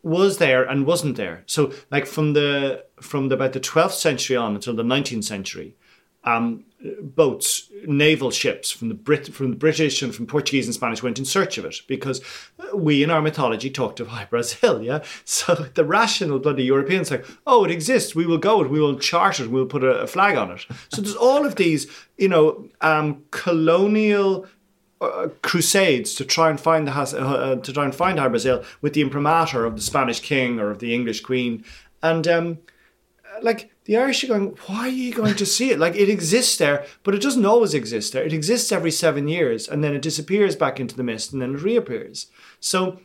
[0.04, 1.44] was there and wasn't there.
[1.46, 5.76] So like from the from the, about the 12th century on until the 19th century,
[6.28, 6.66] um,
[7.02, 11.18] boats, naval ships from the Brit, from the British and from Portuguese and Spanish went
[11.18, 12.22] in search of it because
[12.74, 15.04] we in our mythology talked of Hy-Brasail, yeah.
[15.24, 18.14] So the rational bloody Europeans like, oh, it exists.
[18.14, 18.70] We will go it.
[18.70, 19.50] We will chart it.
[19.50, 20.66] We'll put a, a flag on it.
[20.90, 21.88] So there's all of these,
[22.18, 24.46] you know, um, colonial
[25.00, 29.02] uh, crusades to try and find the uh, to try and find Hy-Brasail with the
[29.02, 31.64] imprimatur of the Spanish king or of the English queen,
[32.02, 32.58] and um,
[33.42, 35.80] like the Irish are going, why are you going to see it?
[35.80, 38.24] Like it exists there, but it doesn't always exist there.
[38.24, 41.56] It exists every seven years and then it disappears back into the mist and then
[41.56, 42.28] it reappears.
[42.60, 43.00] So,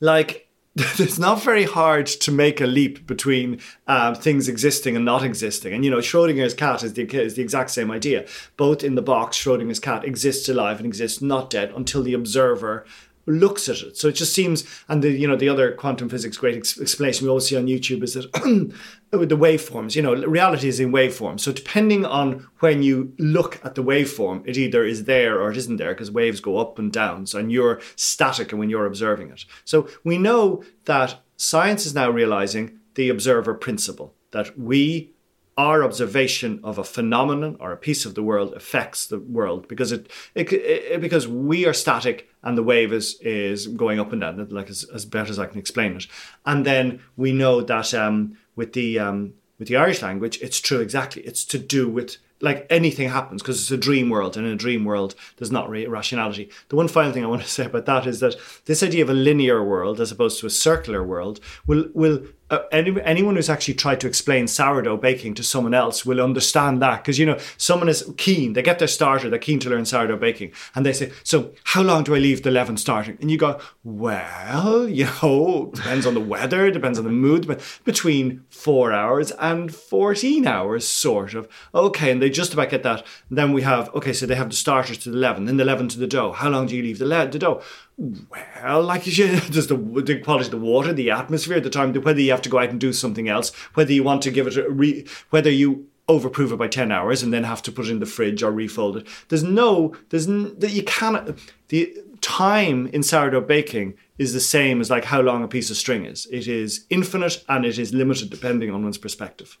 [0.00, 0.46] like,
[0.98, 5.72] it's not very hard to make a leap between uh, things existing and not existing.
[5.72, 8.26] And you know, Schrodinger's cat is the is the exact same idea.
[8.58, 12.84] Both in the box, Schrodinger's cat exists alive and exists not dead until the observer
[13.26, 13.96] looks at it.
[13.96, 17.24] So it just seems, and the you know the other quantum physics great ex- explanation
[17.24, 18.32] we always see on YouTube is that
[19.10, 21.38] the waveforms, you know, reality is in waveform.
[21.40, 25.56] So depending on when you look at the waveform, it either is there or it
[25.56, 27.26] isn't there because waves go up and down.
[27.26, 29.44] So and you're static when you're observing it.
[29.64, 35.12] So we know that science is now realizing the observer principle that we
[35.56, 39.90] our observation of a phenomenon or a piece of the world affects the world because
[39.90, 44.20] it, it, it, because we are static and the wave is is going up and
[44.20, 46.06] down like as, as better as I can explain it.
[46.44, 50.80] And then we know that um, with the um, with the Irish language it's true
[50.80, 51.22] exactly.
[51.22, 54.56] It's to do with like anything happens because it's a dream world and in a
[54.56, 56.50] dream world there's not really rationality.
[56.68, 59.10] The one final thing i want to say about that is that this idea of
[59.10, 63.50] a linear world as opposed to a circular world will will uh, any, anyone who's
[63.50, 67.38] actually tried to explain sourdough baking to someone else will understand that because you know
[67.56, 70.92] someone is keen they get their starter they're keen to learn sourdough baking and they
[70.92, 73.18] say so how long do i leave the leaven starting?
[73.20, 77.60] And you go well you know depends on the weather depends on the mood but
[77.84, 81.48] between four hours and 14 hours sort of.
[81.74, 83.04] Okay and they just about get that.
[83.28, 85.64] And then we have okay so they have the starters to the leaven then the
[85.64, 86.32] leaven to the dough.
[86.32, 87.62] How long do you leave the, le- the dough
[87.98, 91.94] well, like you there's the, the quality of the water, the atmosphere, at the time,
[91.94, 94.46] whether you have to go out and do something else, whether you want to give
[94.46, 97.86] it a re, whether you overproof it by 10 hours and then have to put
[97.86, 99.06] it in the fridge or refold it.
[99.28, 101.36] There's no, there's, that you cannot,
[101.68, 105.76] the time in sourdough baking is the same as like how long a piece of
[105.76, 106.26] string is.
[106.30, 109.58] It is infinite and it is limited depending on one's perspective.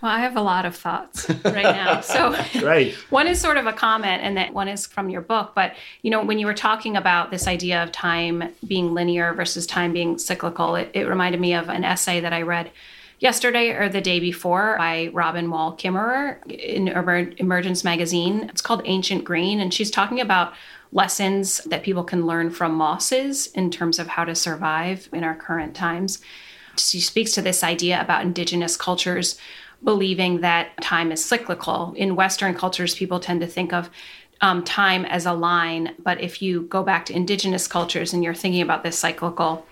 [0.00, 2.00] Well, I have a lot of thoughts right now.
[2.00, 2.30] So,
[2.62, 2.94] right.
[3.10, 5.52] one is sort of a comment, and that one is from your book.
[5.54, 9.66] But you know, when you were talking about this idea of time being linear versus
[9.66, 12.70] time being cyclical, it, it reminded me of an essay that I read
[13.18, 18.48] yesterday or the day before by Robin Wall Kimmerer in Emergence magazine.
[18.48, 20.52] It's called Ancient Green, and she's talking about
[20.92, 25.34] lessons that people can learn from mosses in terms of how to survive in our
[25.34, 26.20] current times.
[26.76, 29.38] She speaks to this idea about indigenous cultures
[29.82, 31.94] believing that time is cyclical.
[31.96, 33.90] In Western cultures, people tend to think of
[34.40, 38.34] um, time as a line, but if you go back to indigenous cultures and you're
[38.34, 39.66] thinking about this cyclical,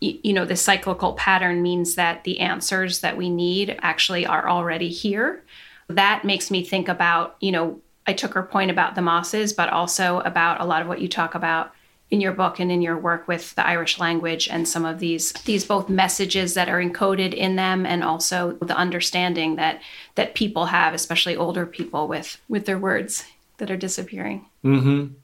[0.00, 4.48] you, you know, this cyclical pattern means that the answers that we need actually are
[4.48, 5.42] already here.
[5.88, 9.70] That makes me think about, you know, I took her point about the mosses, but
[9.70, 11.72] also about a lot of what you talk about
[12.10, 15.32] in your book and in your work with the Irish language and some of these
[15.44, 19.80] these both messages that are encoded in them and also the understanding that
[20.14, 23.24] that people have, especially older people with with their words
[23.58, 24.46] that are disappearing.
[24.64, 25.14] Mm-hmm.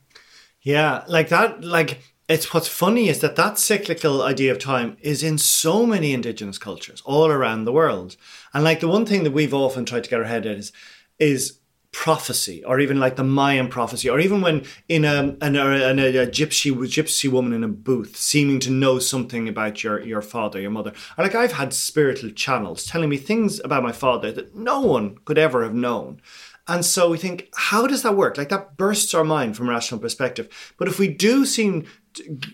[0.63, 1.63] Yeah, like that.
[1.63, 6.13] Like it's what's funny is that that cyclical idea of time is in so many
[6.13, 8.17] indigenous cultures all around the world,
[8.53, 10.73] and like the one thing that we've often tried to get our head at is
[11.19, 11.59] is
[11.93, 16.17] prophecy or even like the Mayan prophecy or even when in a, in a, a,
[16.23, 20.61] a, gypsy gypsy woman in a booth seeming to know something about your your father
[20.61, 20.93] your mother.
[21.17, 25.19] Or like I've had spiritual channels telling me things about my father that no one
[25.25, 26.21] could ever have known.
[26.67, 28.39] And so we think how does that work?
[28.39, 30.75] Like that bursts our mind from a rational perspective.
[30.79, 31.87] But if we do seem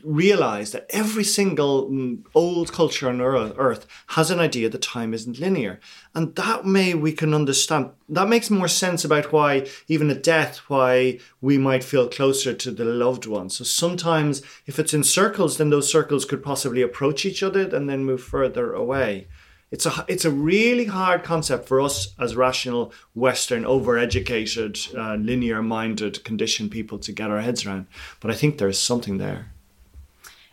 [0.05, 5.39] realize that every single mm, old culture on earth has an idea that time isn't
[5.39, 5.81] linear.
[6.15, 7.91] And that may we can understand.
[8.09, 12.71] That makes more sense about why even at death why we might feel closer to
[12.71, 17.25] the loved one so sometimes if it's in circles then those circles could possibly approach
[17.25, 19.27] each other and then move further away
[19.71, 26.25] it's a it's a really hard concept for us as rational Western, overeducated, uh, linear-minded,
[26.25, 27.87] conditioned people to get our heads around.
[28.21, 29.53] But I think there's something there.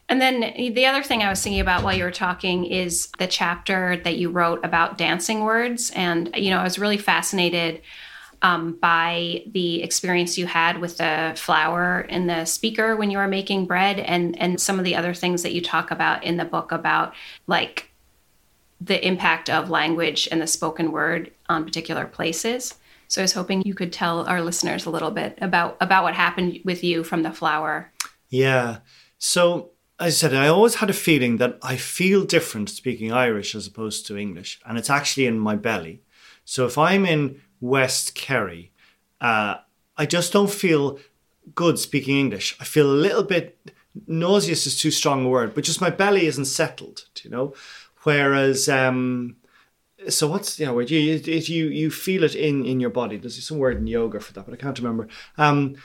[0.07, 3.25] And then the other thing I was thinking about while you were talking is the
[3.25, 7.81] chapter that you wrote about dancing words, and you know I was really fascinated.
[8.41, 13.29] Um, by the experience you had with the flour in the speaker when you were
[13.29, 16.45] making bread and and some of the other things that you talk about in the
[16.45, 17.15] book about
[17.47, 17.89] like
[18.81, 22.75] the impact of language and the spoken word on particular places.
[23.07, 26.15] So I was hoping you could tell our listeners a little bit about about what
[26.15, 27.91] happened with you from the flower.
[28.29, 28.79] Yeah.
[29.17, 33.67] So I said, I always had a feeling that I feel different speaking Irish as
[33.67, 36.01] opposed to English, and it's actually in my belly.
[36.43, 38.71] So if I'm in West Kerry,
[39.21, 39.55] uh,
[39.97, 40.99] I just don't feel
[41.53, 42.57] good speaking English.
[42.59, 43.57] I feel a little bit
[44.07, 47.53] nauseous is too strong a word, but just my belly isn't settled, you know.
[48.05, 49.35] Whereas, um,
[50.07, 51.19] so what's you know, you
[51.55, 53.17] you you feel it in in your body.
[53.17, 55.07] There's some word in yoga for that, but I can't remember.
[55.37, 55.75] Um,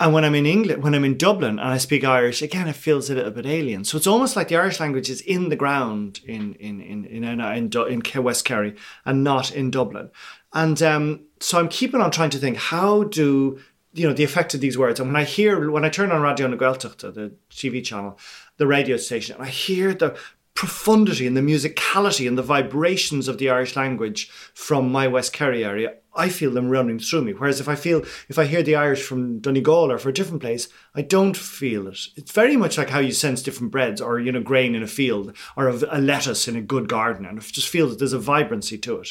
[0.00, 2.74] And when I'm in England, when I'm in Dublin and I speak Irish, again, it
[2.74, 3.84] feels a little bit alien.
[3.84, 7.24] So it's almost like the Irish language is in the ground in in in in
[7.24, 10.10] in, in, in West Kerry and not in Dublin.
[10.52, 13.60] And um, so I'm keeping on trying to think how do
[13.92, 14.98] you know the effect of these words.
[14.98, 18.18] And when I hear when I turn on Radio na the TV channel,
[18.56, 20.16] the radio station, and I hear the
[20.54, 25.64] profundity and the musicality and the vibrations of the Irish language from my West Kerry
[25.64, 27.32] area, I feel them running through me.
[27.32, 30.42] Whereas if I feel, if I hear the Irish from Donegal or for a different
[30.42, 31.98] place, I don't feel it.
[32.14, 34.86] It's very much like how you sense different breads or, you know, grain in a
[34.86, 37.26] field or a, a lettuce in a good garden.
[37.26, 39.08] And I just feel that there's a vibrancy to it.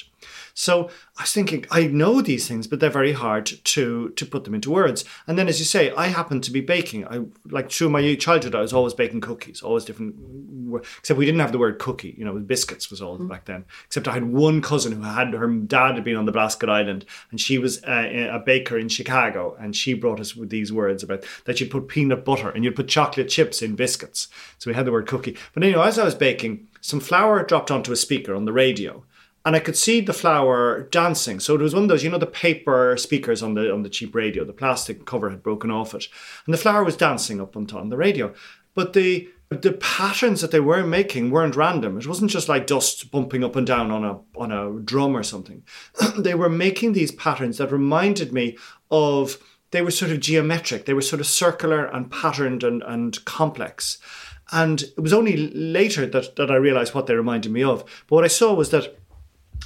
[0.54, 4.44] So I was thinking, I know these things, but they're very hard to to put
[4.44, 5.04] them into words.
[5.26, 7.08] And then, as you say, I happen to be baking.
[7.08, 10.16] I like through my childhood, I was always baking cookies, always different.
[11.00, 12.14] Except we didn't have the word cookie.
[12.18, 13.28] You know, biscuits was all mm.
[13.28, 13.66] back then.
[13.88, 17.06] Except I had one cousin who had her dad had been on the Blasket Island,
[17.32, 21.02] and she was uh, a baker in Chicago, and she brought us with these words
[21.02, 24.28] about that you'd put peanut butter and you'd put chocolate chips in biscuits.
[24.60, 25.38] So we had the word cookie.
[25.54, 29.04] But anyway, as I was baking, some flour dropped onto a speaker on the radio
[29.46, 31.40] and I could see the flower dancing.
[31.40, 33.90] So it was one of those, you know, the paper speakers on the on the
[33.90, 34.46] cheap radio.
[34.46, 36.08] The plastic cover had broken off it,
[36.46, 38.34] and the flower was dancing up on, on the radio.
[38.74, 41.98] But the the patterns that they were making weren't random.
[41.98, 45.24] It wasn't just like dust bumping up and down on a on a drum or
[45.24, 45.64] something.
[46.18, 48.58] they were making these patterns that reminded me
[48.90, 49.38] of
[49.72, 50.86] they were sort of geometric.
[50.86, 53.98] They were sort of circular and patterned and, and complex.
[54.52, 57.84] And it was only later that, that I realized what they reminded me of.
[58.08, 58.96] But what I saw was that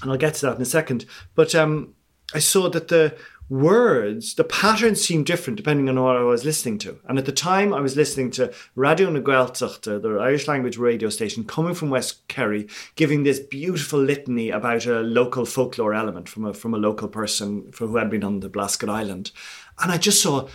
[0.01, 1.05] and I'll get to that in a second.
[1.35, 1.93] But um,
[2.33, 3.15] I saw that the
[3.49, 6.99] words, the patterns seemed different depending on what I was listening to.
[7.07, 11.09] And at the time, I was listening to Raidió na Gaeltachta, the Irish language radio
[11.09, 16.45] station coming from West Kerry, giving this beautiful litany about a local folklore element from
[16.45, 19.31] a, from a local person for, who had been on the Blasket Island.
[19.79, 20.47] And I just saw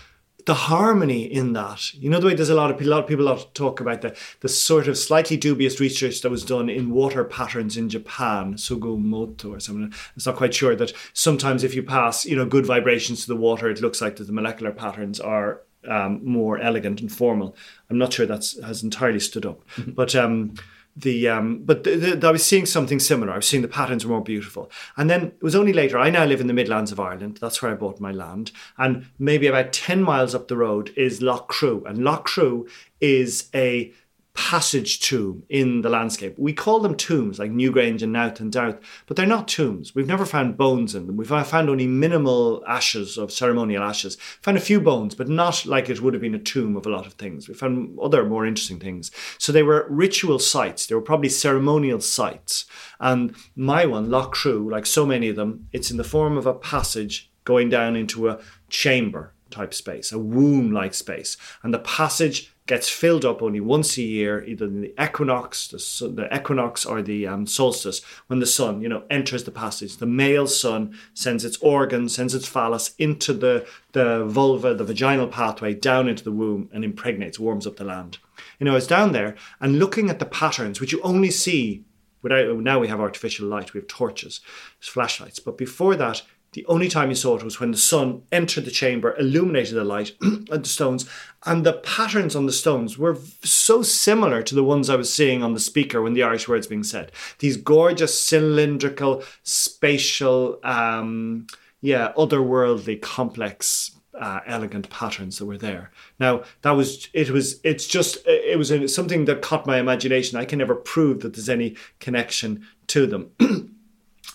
[0.46, 1.94] the harmony in that.
[1.94, 4.16] You know the way there's a lot of a lot of people talk about the
[4.40, 9.50] the sort of slightly dubious research that was done in water patterns in Japan, Sugimoto
[9.50, 9.92] or something.
[10.16, 13.36] It's not quite sure that sometimes if you pass you know good vibrations to the
[13.36, 17.56] water, it looks like that the molecular patterns are um, more elegant and formal.
[17.90, 19.92] I'm not sure that has entirely stood up, mm-hmm.
[19.92, 20.14] but.
[20.14, 20.54] Um,
[20.96, 23.32] the um, but the, the, I was seeing something similar.
[23.32, 25.98] I was seeing the patterns were more beautiful, and then it was only later.
[25.98, 27.38] I now live in the Midlands of Ireland.
[27.40, 31.22] That's where I bought my land, and maybe about ten miles up the road is
[31.22, 32.66] Lough Crew, and Lough Crew
[33.00, 33.92] is a
[34.34, 36.34] passage tomb in the landscape.
[36.38, 39.94] We call them tombs like Newgrange and Knowth and Dowth, but they're not tombs.
[39.94, 41.16] We've never found bones in them.
[41.16, 44.16] We've found only minimal ashes of ceremonial ashes.
[44.42, 46.90] Found a few bones, but not like it would have been a tomb of a
[46.90, 47.46] lot of things.
[47.46, 49.10] We found other more interesting things.
[49.36, 50.86] So they were ritual sites.
[50.86, 52.64] They were probably ceremonial sites.
[53.00, 56.46] And my one, Lough Crew, like so many of them, it's in the form of
[56.46, 58.40] a passage going down into a
[58.70, 61.36] chamber type space, a womb like space.
[61.62, 66.08] And the passage gets filled up only once a year, either in the equinox, the,
[66.08, 69.96] the equinox, or the um, solstice, when the sun, you know, enters the passage.
[69.96, 75.26] The male sun sends its organ, sends its phallus into the the vulva, the vaginal
[75.26, 78.18] pathway, down into the womb, and impregnates, warms up the land.
[78.58, 81.84] You know, it's down there and looking at the patterns, which you only see
[82.22, 82.56] without.
[82.58, 84.40] Now we have artificial light, we have torches,
[84.78, 88.66] flashlights, but before that the only time you saw it was when the sun entered
[88.66, 91.08] the chamber, illuminated the light and the stones,
[91.46, 95.42] and the patterns on the stones were so similar to the ones I was seeing
[95.42, 97.10] on the speaker when the Irish words being said.
[97.38, 101.46] These gorgeous cylindrical, spatial, um,
[101.80, 105.90] yeah, otherworldly, complex uh, elegant patterns that were there.
[106.20, 110.38] Now that was it was it's just it was something that caught my imagination.
[110.38, 113.30] I can never prove that there's any connection to them.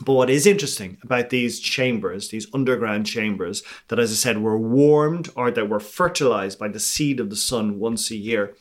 [0.01, 4.57] But what is interesting about these chambers, these underground chambers, that as I said were
[4.57, 8.55] warmed or that were fertilized by the seed of the sun once a year.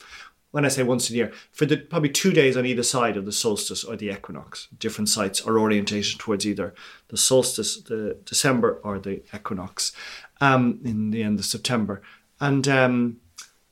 [0.53, 3.27] When I say once a year, for the probably two days on either side of
[3.27, 6.75] the solstice or the equinox, different sites are orientated towards either
[7.09, 9.93] the solstice, the December, or the equinox
[10.41, 12.01] um, in the end of September.
[12.41, 13.19] And um,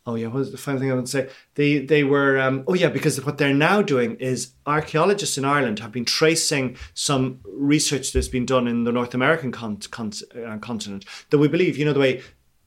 [0.07, 1.31] Oh yeah, what was the final thing I would say?
[1.55, 5.79] They they were um, oh yeah because what they're now doing is archaeologists in Ireland
[5.79, 10.13] have been tracing some research that's been done in the North American con- con-
[10.47, 12.23] uh, continent that we believe you know the way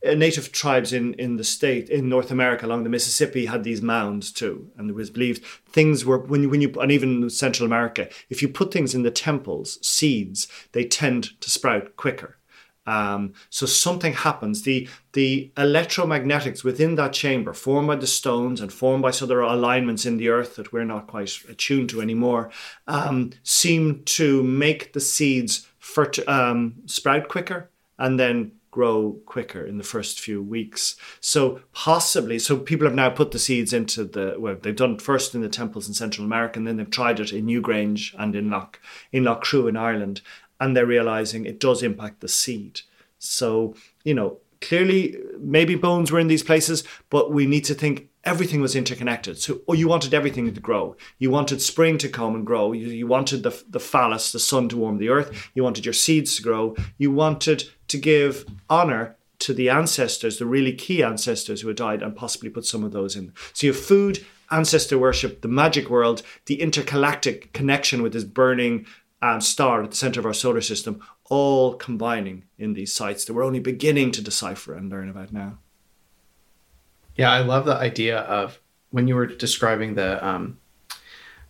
[0.08, 3.84] uh, native tribes in, in the state in North America along the Mississippi had these
[3.84, 7.68] mounds too, and it was believed things were when you, when you and even Central
[7.68, 12.37] America, if you put things in the temples, seeds, they tend to sprout quicker.
[12.88, 14.64] Um, so something happens.
[14.64, 19.42] The the electromagnetics within that chamber, formed by the stones and formed by some other
[19.42, 22.50] alignments in the earth that we're not quite attuned to anymore,
[22.88, 25.68] um, seem to make the seeds
[26.28, 30.96] um, sprout quicker and then grow quicker in the first few weeks.
[31.20, 35.02] So possibly, so people have now put the seeds into the well, they've done it
[35.02, 38.36] first in the temples in Central America, and then they've tried it in Newgrange and
[38.36, 38.80] in Loch
[39.12, 40.22] in Loughcrew in Ireland,
[40.60, 42.82] and they're realizing it does impact the seed.
[43.20, 48.10] So you know, clearly maybe bones were in these places, but we need to think
[48.24, 49.40] everything was interconnected.
[49.40, 50.96] So oh, you wanted everything to grow.
[51.18, 52.74] You wanted spring to come and grow.
[52.74, 55.50] You, you wanted the, the phallus, the sun to warm the earth.
[55.54, 56.76] You wanted your seeds to grow.
[56.98, 62.02] You wanted to give honor to the ancestors, the really key ancestors who had died,
[62.02, 63.32] and possibly put some of those in.
[63.54, 68.86] So you have food, ancestor worship, the magic world, the intergalactic connection with this burning
[69.22, 73.34] um, star at the center of our solar system, all combining in these sites that
[73.34, 75.58] we're only beginning to decipher and learn about now.
[77.16, 78.60] Yeah, I love the idea of
[78.92, 80.60] when you were describing the um,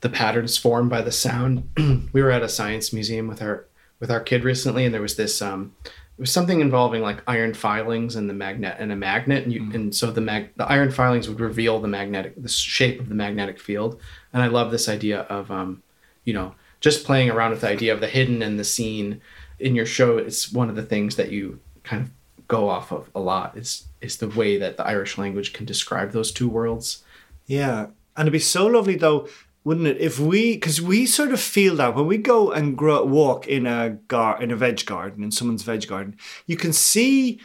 [0.01, 1.69] the patterns formed by the sound.
[2.13, 3.67] we were at a science museum with our
[3.99, 7.53] with our kid recently, and there was this um, it was something involving like iron
[7.53, 9.75] filings and the magnet and a magnet, and you mm.
[9.75, 13.15] and so the mag the iron filings would reveal the magnetic the shape of the
[13.15, 13.99] magnetic field.
[14.33, 15.83] And I love this idea of um,
[16.23, 16.55] you know
[16.87, 19.19] just playing around with the idea of the hidden and the seen
[19.59, 20.17] in your show.
[20.17, 23.57] It's one of the things that you kind of go off of a lot.
[23.57, 27.03] It's is the way that the Irish language can describe those two worlds.
[27.45, 27.87] Yeah.
[28.15, 29.27] And it'd be so lovely though,
[29.65, 33.03] wouldn't it, if we because we sort of feel that when we go and grow,
[33.03, 36.15] walk in a gar in a veg garden, in someone's veg garden,
[36.45, 37.41] you can see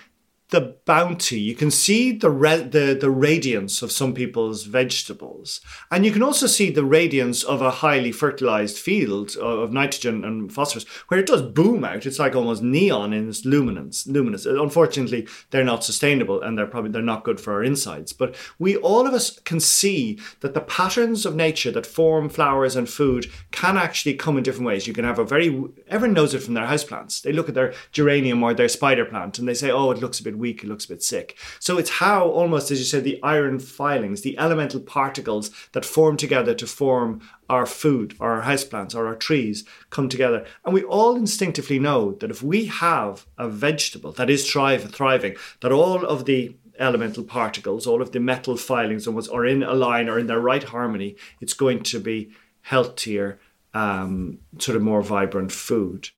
[0.52, 1.40] the bounty.
[1.40, 6.22] You can see the, re- the the radiance of some people's vegetables, and you can
[6.22, 11.18] also see the radiance of a highly fertilized field uh, of nitrogen and phosphorus, where
[11.18, 12.04] it does boom out.
[12.04, 14.06] It's like almost neon in its luminance.
[14.06, 14.44] Luminous.
[14.46, 18.12] Uh, unfortunately, they're not sustainable, and they're probably they're not good for our insides.
[18.12, 22.76] But we all of us can see that the patterns of nature that form flowers
[22.76, 24.86] and food can actually come in different ways.
[24.86, 25.48] You can have a very
[25.88, 27.22] everyone knows it from their houseplants.
[27.22, 30.20] They look at their geranium or their spider plant, and they say, "Oh, it looks
[30.20, 31.38] a bit weak, it looks a bit sick.
[31.60, 36.16] So it's how almost, as you said, the iron filings, the elemental particles that form
[36.16, 40.44] together to form our food, or our houseplants, or our trees come together.
[40.64, 45.36] And we all instinctively know that if we have a vegetable that is thrive, thriving,
[45.60, 49.74] that all of the elemental particles, all of the metal filings almost are in a
[49.74, 52.32] line or in their right harmony, it's going to be
[52.62, 53.38] healthier,
[53.74, 56.10] um, sort of more vibrant food.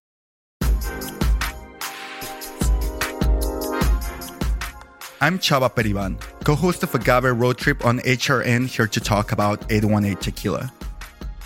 [5.25, 10.19] I'm Chava Periban, co-host of Agave Road Trip on HRN here to talk about 818
[10.19, 10.71] Tequila.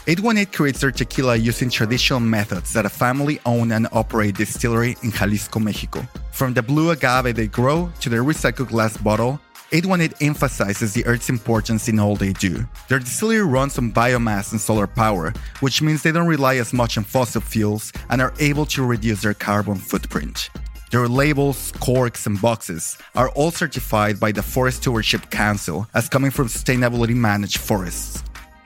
[0.08, 5.60] 818 creates their tequila using traditional methods that a family-owned and operate distillery in Jalisco,
[5.60, 6.02] Mexico.
[6.32, 9.38] From the blue agave they grow to their recycled glass bottle,
[9.70, 12.66] 818 emphasizes the earth's importance in all they do.
[12.88, 16.98] Their distillery runs on biomass and solar power, which means they don't rely as much
[16.98, 20.50] on fossil fuels and are able to reduce their carbon footprint.
[20.90, 26.30] Their labels, corks, and boxes are all certified by the Forest Stewardship Council as coming
[26.30, 28.22] from sustainability managed forests.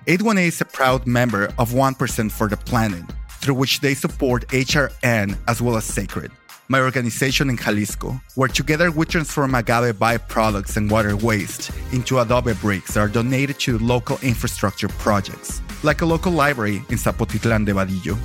[0.07, 3.03] 818 is a proud member of 1% for the Planet,
[3.41, 6.31] through which they support HRN as well as Sacred,
[6.69, 12.55] my organization in Jalisco, where together we transform agave byproducts and water waste into adobe
[12.55, 17.73] bricks that are donated to local infrastructure projects, like a local library in Zapotitlan de
[17.73, 18.17] Vadillo.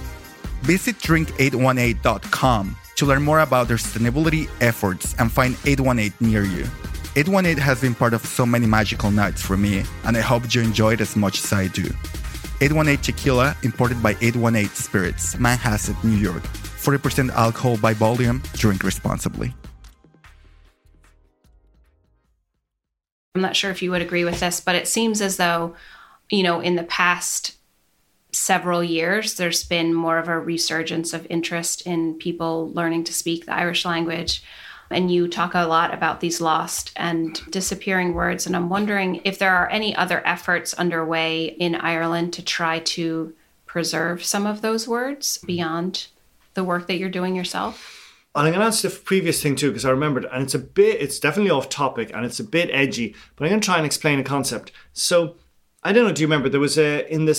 [0.62, 6.66] Visit drink818.com to learn more about their sustainability efforts and find 818 near you.
[7.16, 10.62] 818 has been part of so many magical nights for me, and I hope you
[10.62, 11.86] enjoy it as much as I do.
[12.62, 16.44] 818 Tequila, imported by 818 Spirits, Manhasset, New York.
[16.44, 18.42] 40% alcohol by volume.
[18.54, 19.54] Drink responsibly.
[23.36, 25.76] I'm not sure if you would agree with this, but it seems as though,
[26.32, 27.57] you know, in the past
[28.32, 33.46] several years, there's been more of a resurgence of interest in people learning to speak
[33.46, 34.44] the Irish language.
[34.90, 38.46] And you talk a lot about these lost and disappearing words.
[38.46, 43.34] And I'm wondering if there are any other efforts underway in Ireland to try to
[43.66, 46.08] preserve some of those words beyond
[46.54, 47.94] the work that you're doing yourself.
[48.34, 50.60] And I'm going to answer the previous thing too, because I remembered, and it's a
[50.60, 53.78] bit, it's definitely off topic and it's a bit edgy, but I'm going to try
[53.78, 54.72] and explain a concept.
[54.94, 55.36] So,
[55.84, 57.34] I don't know, do you remember there was a, in the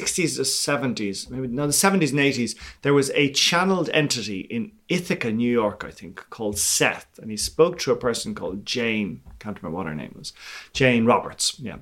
[0.00, 4.72] 60s or 70s, maybe no, the 70s and 80s, there was a channeled entity in
[4.88, 7.18] Ithaca, New York, I think, called Seth.
[7.18, 10.32] And he spoke to a person called Jane, can't remember what her name was,
[10.72, 11.78] Jane Roberts, yeah,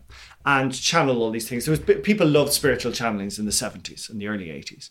[0.46, 1.66] and channeled all these things.
[1.66, 4.90] There was People loved spiritual channelings in the 70s and the early 80s.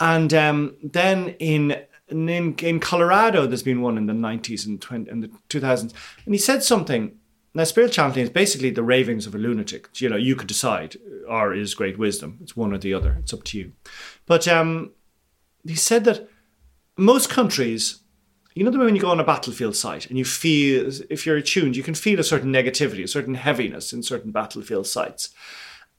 [0.00, 1.76] And um, then in
[2.08, 5.92] in, in Colorado, there's been one in the 90s and, 20, and the 2000s.
[6.24, 7.18] And he said something
[7.56, 9.88] now, spiritual channeling is basically the ravings of a lunatic.
[9.94, 10.96] You know, you could decide,
[11.26, 12.38] or is great wisdom.
[12.42, 13.16] It's one or the other.
[13.20, 13.72] It's up to you.
[14.26, 14.92] But um,
[15.66, 16.28] he said that
[16.98, 18.00] most countries
[18.54, 21.26] you know the way when you go on a battlefield site and you feel, if
[21.26, 25.28] you're attuned, you can feel a certain negativity, a certain heaviness in certain battlefield sites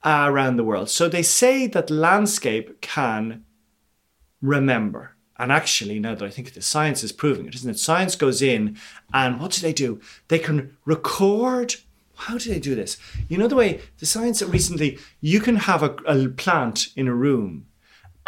[0.04, 0.90] around the world.
[0.90, 3.44] So they say that landscape can
[4.42, 5.16] remember.
[5.38, 7.78] And actually, now that I think of the science is proving it, isn't it?
[7.78, 8.76] Science goes in
[9.14, 10.00] and what do they do?
[10.26, 11.76] They can record.
[12.16, 12.96] How do they do this?
[13.28, 17.06] You know the way the science that recently, you can have a, a plant in
[17.06, 17.67] a room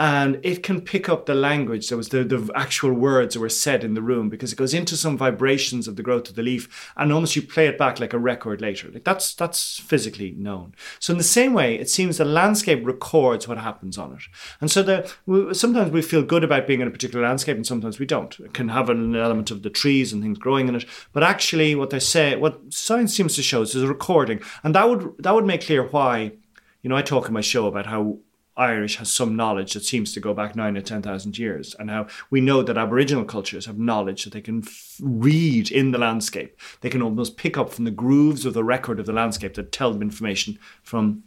[0.01, 3.51] and it can pick up the language that was the, the actual words that were
[3.51, 6.43] said in the room because it goes into some vibrations of the growth of the
[6.43, 8.91] leaf and almost you play it back like a record later.
[8.91, 10.75] Like that's that's physically known.
[11.01, 14.23] So in the same way it seems the landscape records what happens on it.
[14.63, 17.99] And so the, sometimes we feel good about being in a particular landscape and sometimes
[17.99, 18.41] we don't.
[18.41, 21.75] It can have an element of the trees and things growing in it but actually
[21.75, 25.35] what they say what science seems to show is a recording and that would that
[25.35, 26.33] would make clear why
[26.81, 28.19] you know i talk in my show about how
[28.61, 32.09] Irish has some knowledge that seems to go back nine or 10,000 years, and how
[32.29, 36.61] we know that Aboriginal cultures have knowledge that they can f- read in the landscape.
[36.83, 39.73] They can almost pick up from the grooves of the record of the landscape that
[39.73, 41.25] tell them information from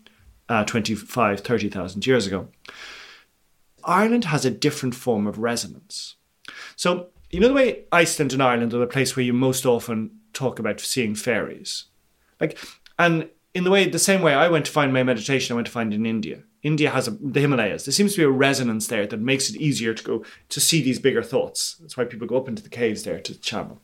[0.47, 2.49] uh, 25, 30,000 years ago.
[3.84, 6.15] Ireland has a different form of resonance.
[6.75, 10.11] So, you know the way Iceland and Ireland are the place where you most often
[10.34, 11.86] talk about seeing fairies?
[12.39, 12.59] Like,
[12.99, 15.65] and in the way, the same way I went to find my meditation, I went
[15.65, 17.86] to find in India India has a, the Himalayas.
[17.86, 20.82] There seems to be a resonance there that makes it easier to go to see
[20.82, 21.76] these bigger thoughts.
[21.76, 23.82] That's why people go up into the caves there to channel.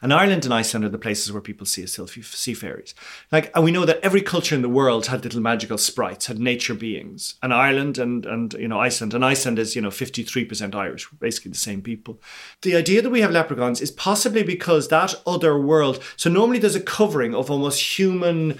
[0.00, 2.94] And Ireland and Iceland are the places where people see sea fairies.
[3.30, 6.38] Like, and we know that every culture in the world had little magical sprites, had
[6.38, 7.36] nature beings.
[7.42, 10.74] And Ireland and and you know Iceland, and Iceland is you know fifty three percent
[10.74, 12.20] Irish, basically the same people.
[12.62, 16.02] The idea that we have leprechauns is possibly because that other world.
[16.16, 18.58] So normally there's a covering of almost human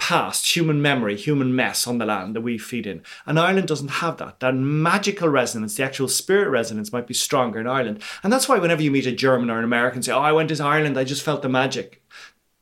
[0.00, 3.02] past, human memory, human mess on the land that we feed in.
[3.26, 4.40] And Ireland doesn't have that.
[4.40, 8.02] That magical resonance, the actual spirit resonance might be stronger in Ireland.
[8.22, 10.48] And that's why whenever you meet a German or an American say, Oh, I went
[10.48, 12.02] to Ireland, I just felt the magic.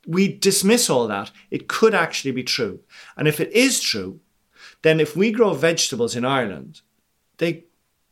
[0.07, 1.31] We dismiss all that.
[1.51, 2.81] It could actually be true.
[3.17, 4.21] And if it is true,
[4.83, 6.83] then if we grow vegetables in Ireland,
[7.39, 7.65] they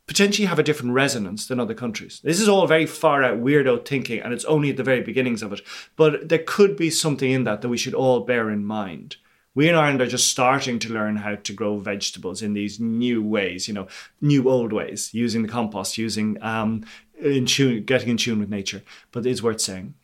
[0.06, 2.20] potentially have a different resonance than other countries.
[2.22, 5.42] This is all very far out weirdo thinking, and it's only at the very beginnings
[5.42, 5.60] of it.
[5.96, 9.16] But there could be something in that that we should all bear in mind.
[9.54, 13.22] We in Ireland are just starting to learn how to grow vegetables in these new
[13.22, 13.88] ways, you know,
[14.20, 16.84] new old ways, using the compost, using um,
[17.18, 18.82] in tune, getting in tune with nature.
[19.12, 19.94] But it's worth saying.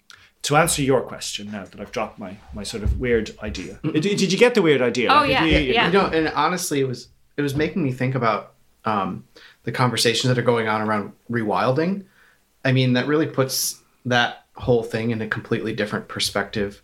[0.44, 4.03] To answer your question, now that I've dropped my my sort of weird idea, did,
[4.03, 5.09] did you get the weird idea?
[5.12, 5.86] Oh like, yeah, you, yeah.
[5.86, 9.24] You know, and honestly, it was it was making me think about um,
[9.65, 12.05] the conversations that are going on around rewilding.
[12.65, 16.83] I mean, that really puts that whole thing in a completely different perspective.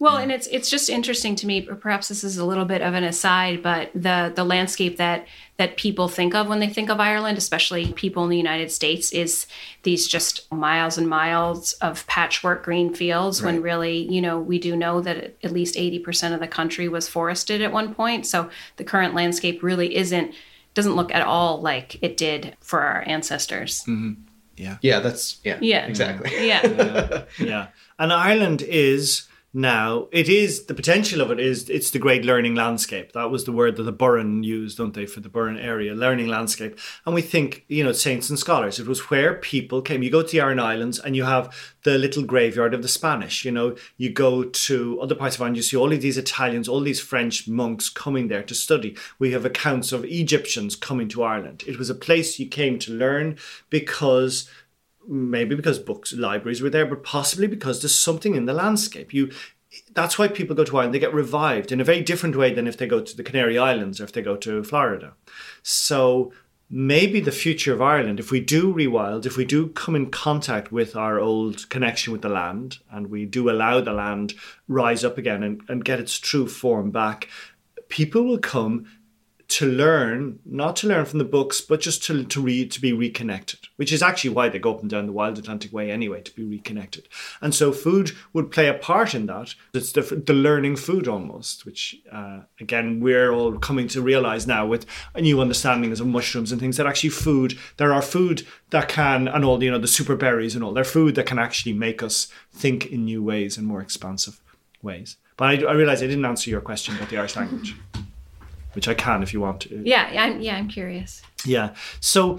[0.00, 1.62] Well, and it's it's just interesting to me.
[1.62, 5.76] Perhaps this is a little bit of an aside, but the the landscape that that
[5.76, 9.48] people think of when they think of Ireland, especially people in the United States, is
[9.82, 13.42] these just miles and miles of patchwork green fields.
[13.42, 13.54] Right.
[13.54, 16.88] When really, you know, we do know that at least eighty percent of the country
[16.88, 18.24] was forested at one point.
[18.24, 20.32] So the current landscape really isn't
[20.78, 23.80] doesn't look at all like it did for our ancestors.
[23.80, 24.12] Mm-hmm.
[24.56, 24.76] Yeah.
[24.80, 25.58] Yeah, that's yeah.
[25.60, 25.86] Yeah.
[25.86, 26.46] Exactly.
[26.46, 26.64] Yeah.
[26.68, 27.24] yeah.
[27.40, 27.66] yeah.
[27.98, 32.54] And Ireland is now it is the potential of it is it's the great learning
[32.54, 33.12] landscape.
[33.12, 36.28] That was the word that the Burren used don't they for the Burren area learning
[36.28, 36.78] landscape.
[37.06, 40.02] And we think you know saints and scholars it was where people came.
[40.02, 43.44] You go to the Aran Islands and you have the little graveyard of the Spanish
[43.44, 43.74] you know.
[43.96, 47.00] You go to other parts of Ireland you see all of these Italians all these
[47.00, 48.96] French monks coming there to study.
[49.18, 51.64] We have accounts of Egyptians coming to Ireland.
[51.66, 53.38] It was a place you came to learn
[53.70, 54.48] because
[55.08, 59.12] maybe because books libraries were there but possibly because there's something in the landscape.
[59.14, 59.30] You
[59.92, 60.94] that's why people go to Ireland.
[60.94, 63.58] They get revived in a very different way than if they go to the Canary
[63.58, 65.12] Islands or if they go to Florida.
[65.62, 66.32] So
[66.70, 70.70] maybe the future of Ireland if we do rewild if we do come in contact
[70.70, 74.34] with our old connection with the land and we do allow the land
[74.66, 77.28] rise up again and, and get its true form back
[77.88, 78.84] people will come
[79.48, 82.92] to learn, not to learn from the books, but just to, to read, to be
[82.92, 86.20] reconnected, which is actually why they go up and down the Wild Atlantic Way anyway,
[86.20, 87.08] to be reconnected.
[87.40, 89.54] And so food would play a part in that.
[89.72, 94.66] It's the, the learning food almost, which uh, again, we're all coming to realize now
[94.66, 94.84] with
[95.14, 99.28] a new understandings of mushrooms and things that actually food, there are food that can,
[99.28, 102.02] and all, you know, the super berries and all, they're food that can actually make
[102.02, 104.40] us think in new ways and more expansive
[104.82, 105.16] ways.
[105.38, 107.74] But I, I realize I didn't answer your question about the Irish language
[108.78, 109.82] which I can if you want to.
[109.84, 111.20] Yeah, I'm yeah, I'm curious.
[111.44, 111.74] Yeah.
[111.98, 112.38] So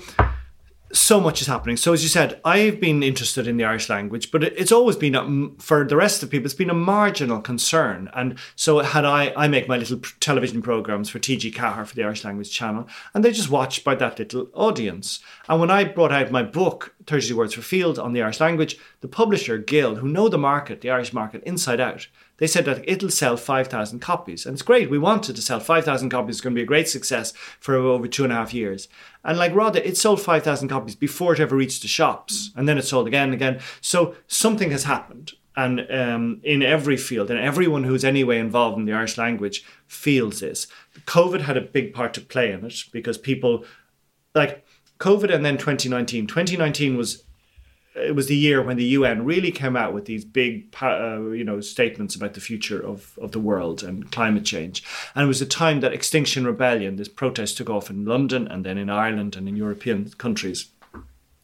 [0.91, 1.77] so much is happening.
[1.77, 5.15] So, as you said, I've been interested in the Irish language, but it's always been
[5.15, 8.09] a, for the rest of people, it's been a marginal concern.
[8.13, 12.03] And so, had I, I make my little television programs for TG Ceathair for the
[12.03, 15.19] Irish language channel, and they're just watched by that little audience.
[15.47, 18.77] And when I brought out my book, 30 Words for Field, on the Irish language,
[19.01, 22.07] the publisher Gill, who know the market, the Irish market inside out,
[22.39, 24.45] they said that it'll sell 5,000 copies.
[24.45, 24.89] And it's great.
[24.89, 26.37] We wanted to sell 5,000 copies.
[26.37, 28.87] It's going to be a great success for over two and a half years.
[29.23, 32.51] And like Rodda, it sold 5,000 copies before it ever reached the shops.
[32.55, 33.59] And then it sold again and again.
[33.81, 35.33] So something has happened.
[35.55, 40.39] And um, in every field, and everyone who's anyway involved in the Irish language feels
[40.39, 40.67] this.
[41.05, 43.65] COVID had a big part to play in it because people,
[44.33, 44.65] like
[44.99, 46.27] COVID and then 2019.
[46.27, 47.23] 2019 was
[47.95, 51.43] it was the year when the UN really came out with these big, uh, you
[51.43, 54.83] know, statements about the future of, of the world and climate change.
[55.15, 58.65] And it was a time that Extinction Rebellion, this protest took off in London and
[58.65, 60.69] then in Ireland and in European countries.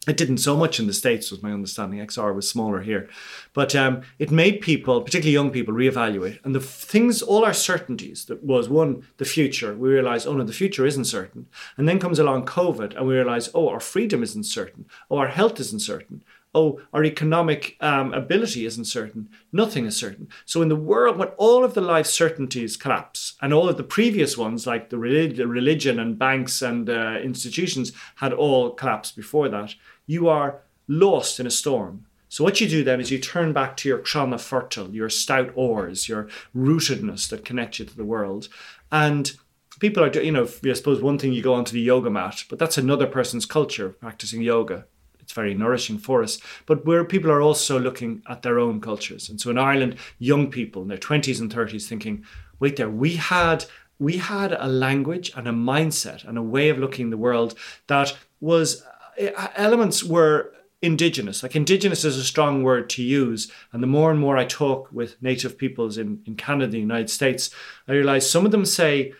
[0.06, 1.98] It didn't so much in the States, was my understanding.
[1.98, 3.08] XR was smaller here.
[3.52, 6.38] But um, it made people, particularly young people, reevaluate.
[6.44, 9.74] And the things, all our certainties, that was one, the future.
[9.74, 11.48] We realized, oh no, the future isn't certain.
[11.76, 14.86] And then comes along COVID and we realize, oh, our freedom isn't certain.
[15.10, 16.22] Oh, our health isn't certain
[16.56, 19.28] oh, our economic um, ability isn't certain.
[19.52, 20.28] Nothing is certain.
[20.46, 23.84] So in the world, when all of the life certainties collapse, and all of the
[23.84, 29.74] previous ones, like the religion and banks and uh, institutions, had all collapsed before that,
[30.06, 32.06] you are lost in a storm.
[32.30, 35.52] So what you do then is you turn back to your crana fertile, your stout
[35.54, 38.48] oars, your rootedness that connects you to the world,
[38.90, 39.30] and
[39.78, 42.58] people are, you know, I suppose one thing you go onto the yoga mat, but
[42.58, 44.86] that's another person's culture practicing yoga
[45.26, 46.38] it's very nourishing for us.
[46.66, 49.28] But where people are also looking at their own cultures.
[49.28, 52.24] And so in Ireland, young people in their 20s and 30s thinking,
[52.60, 53.64] wait there, we had
[53.98, 57.58] we had a language and a mindset and a way of looking the world
[57.88, 58.84] that was
[59.20, 61.42] uh, elements were indigenous.
[61.42, 63.50] Like indigenous is a strong word to use.
[63.72, 67.10] And the more and more I talk with native peoples in, in Canada, the United
[67.10, 67.50] States,
[67.88, 69.12] I realize some of them say,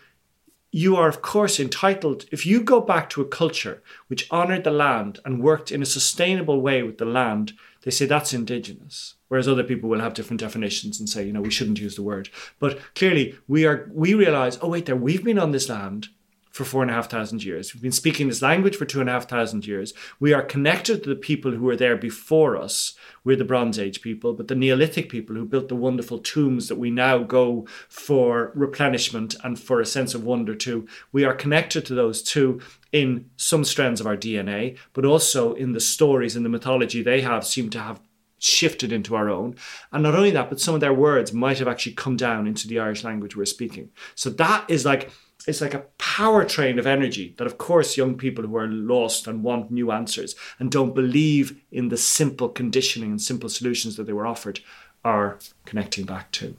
[0.71, 4.71] you are, of course, entitled, if you go back to a culture which honored the
[4.71, 7.53] land and worked in a sustainable way with the land,
[7.83, 9.15] they say that's indigenous.
[9.29, 12.03] Whereas other people will have different definitions and say, you know, we shouldn't use the
[12.03, 12.29] word.
[12.59, 16.09] But clearly, we are, we realize, oh, wait, there, we've been on this land
[16.57, 17.73] for four and a half thousand years.
[17.73, 19.93] We've been speaking this language for two and a half thousand years.
[20.19, 22.95] We are connected to the people who were there before us.
[23.23, 26.79] We're the Bronze Age people, but the Neolithic people who built the wonderful tombs that
[26.79, 31.85] we now go for replenishment and for a sense of wonder to, we are connected
[31.85, 32.59] to those too
[32.91, 37.21] in some strands of our DNA, but also in the stories and the mythology they
[37.21, 37.99] have seem to have
[38.39, 39.55] shifted into our own.
[39.91, 42.67] And not only that, but some of their words might have actually come down into
[42.67, 43.89] the Irish language we're speaking.
[44.15, 45.11] So that is like
[45.45, 49.27] it's like a power train of energy that of course young people who are lost
[49.27, 54.03] and want new answers and don't believe in the simple conditioning and simple solutions that
[54.03, 54.59] they were offered
[55.05, 56.55] are connecting back to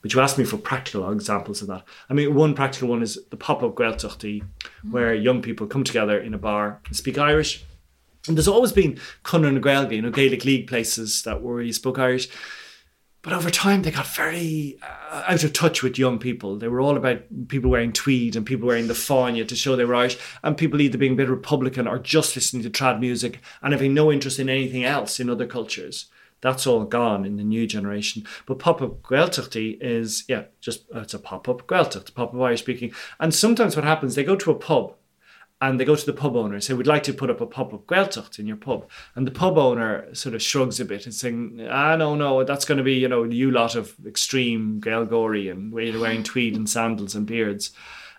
[0.00, 1.82] but you asked me for practical examples of that.
[2.08, 4.92] I mean, one practical one is the pop-up Gaeltachtaí, mm-hmm.
[4.92, 7.64] where young people come together in a bar and speak Irish.
[8.26, 11.72] And there's always been Conradh na Gaeilge, you know, Gaelic League places that where you
[11.72, 12.28] spoke Irish.
[13.22, 16.56] But over time, they got very uh, out of touch with young people.
[16.56, 19.84] They were all about people wearing tweed and people wearing the fáinne to show they
[19.84, 23.40] were Irish, and people either being a bit Republican or just listening to trad music
[23.60, 26.06] and having no interest in anything else in other cultures.
[26.40, 28.24] That's all gone in the new generation.
[28.46, 32.92] But pop-up Gaeltachtaí is, yeah, just it's a pop-up Gaeltacht, pop-up Irish speaking.
[33.18, 34.94] And sometimes what happens, they go to a pub
[35.60, 37.46] and they go to the pub owner and say, We'd like to put up a
[37.46, 38.88] pop up Gaeltacht in your pub.
[39.14, 42.64] And the pub owner sort of shrugs a bit and saying, Ah, no, no, that's
[42.64, 47.14] going to be, you know, you lot of extreme Gaeilgeoirí and wearing tweed and sandals
[47.14, 47.72] and beards.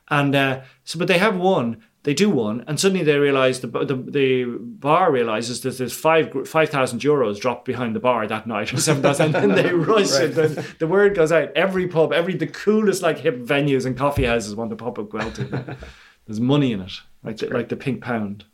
[0.09, 3.67] And uh, so, but they have one, they do one, and suddenly they realize the,
[3.67, 8.73] the, the bar realizes that there's five 5,000 euros dropped behind the bar that night
[8.73, 10.35] or 7,000, and then they rush right.
[10.35, 10.79] it.
[10.79, 11.51] The word goes out.
[11.55, 15.09] Every pub, every the coolest like hip venues and coffee houses want to pop up
[15.09, 15.77] Gaeltacht.
[16.25, 18.45] There's money in it like the, like the pink pound.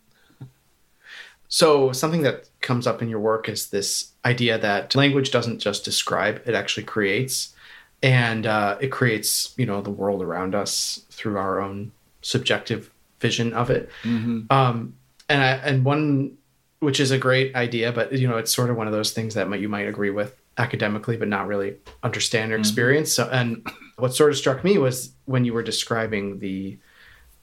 [1.47, 5.85] So something that comes up in your work is this idea that language doesn't just
[5.85, 7.53] describe; it actually creates,
[8.01, 11.91] and uh, it creates you know the world around us through our own
[12.21, 13.89] subjective vision of it.
[14.03, 14.51] Mm-hmm.
[14.51, 14.95] Um,
[15.29, 16.37] and I, and one
[16.79, 19.33] which is a great idea, but you know it's sort of one of those things
[19.35, 22.61] that might, you might agree with academically, but not really understand or mm-hmm.
[22.61, 23.15] experience.
[23.15, 23.31] Mm-hmm.
[23.31, 26.77] So, and what sort of struck me was when you were describing the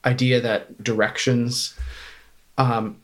[0.04, 1.76] idea that directions
[2.58, 2.96] um,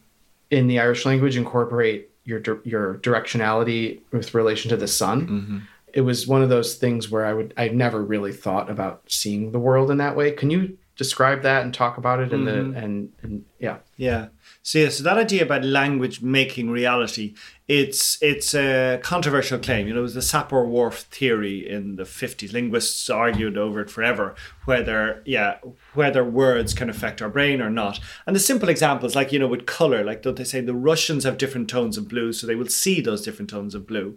[0.51, 5.27] in the Irish language incorporate your your directionality with relation to the sun.
[5.27, 5.59] Mm-hmm.
[5.95, 9.53] It was one of those things where I would I never really thought about seeing
[9.53, 10.33] the world in that way.
[10.33, 12.77] Can you describe that and talk about it and the mm-hmm.
[12.77, 14.29] and and yeah Yeah.
[14.63, 17.35] So yeah, so that idea about language making reality,
[17.67, 19.89] it's it's a controversial claim.
[19.89, 22.53] You know, it was the Sapir-Whorf theory in the fifties.
[22.53, 24.37] Linguists argued over it forever,
[24.67, 25.57] whether yeah,
[25.95, 27.99] whether words can affect our brain or not.
[28.25, 31.25] And the simple examples, like you know, with color, like don't they say the Russians
[31.25, 34.17] have different tones of blue, so they will see those different tones of blue.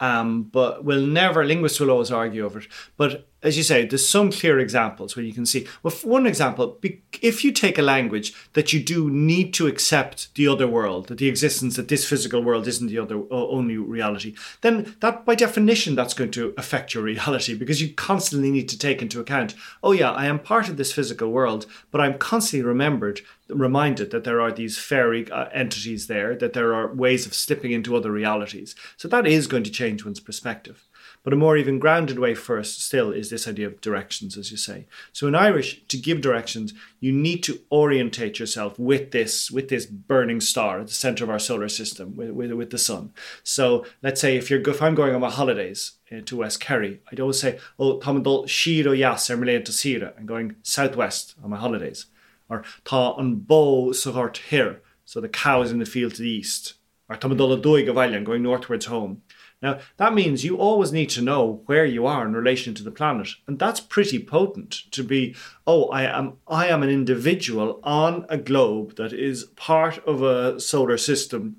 [0.00, 2.68] Um, but will never linguists will always argue over it.
[2.96, 5.66] But as you say, there's some clear examples where you can see.
[5.82, 6.78] Well, one example,
[7.22, 11.18] if you take a language that you do need to accept the other world, that
[11.18, 15.94] the existence that this physical world isn't the other only reality, then that by definition
[15.94, 19.54] that's going to affect your reality because you constantly need to take into account.
[19.82, 23.20] Oh yeah, I am part of this physical world, but I'm constantly remembered,
[23.52, 27.72] reminded that there are these fairy uh, entities there, that there are ways of slipping
[27.72, 28.74] into other realities.
[28.96, 30.86] So that is going to change one's perspective.
[31.22, 34.56] But a more even grounded way first still is this idea of directions, as you
[34.56, 34.86] say.
[35.12, 39.84] So in Irish, to give directions, you need to orientate yourself with this with this
[39.84, 43.12] burning star at the center of our solar system, with, with, with the sun.
[43.42, 47.00] So let's say if you're if I'm going on my holidays uh, to West Kerry,
[47.12, 51.58] I'd always say, "Oh, Tamadol Shiro Yas Ermelaine to Sira," I'm going southwest on my
[51.58, 52.06] holidays,
[52.50, 54.82] or Ta an Bo Suhart here.
[55.06, 56.74] So the cow is in the field to the east,
[57.08, 59.22] or Tamadol Doig of I'm going northwards home.
[59.62, 62.90] Now, that means you always need to know where you are in relation to the
[62.90, 63.28] planet.
[63.46, 65.34] And that's pretty potent to be,
[65.66, 70.58] oh, I am I am an individual on a globe that is part of a
[70.60, 71.56] solar system.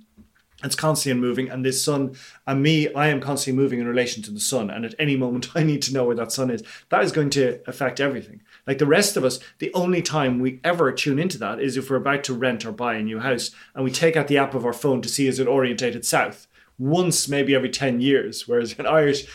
[0.63, 4.31] It's constantly moving, and this sun and me, I am constantly moving in relation to
[4.31, 4.69] the sun.
[4.69, 6.63] And at any moment, I need to know where that sun is.
[6.89, 8.41] That is going to affect everything.
[8.67, 11.89] Like the rest of us, the only time we ever tune into that is if
[11.89, 14.53] we're about to rent or buy a new house and we take out the app
[14.53, 16.47] of our phone to see is it orientated south
[16.77, 19.27] once maybe every 10 years whereas in irish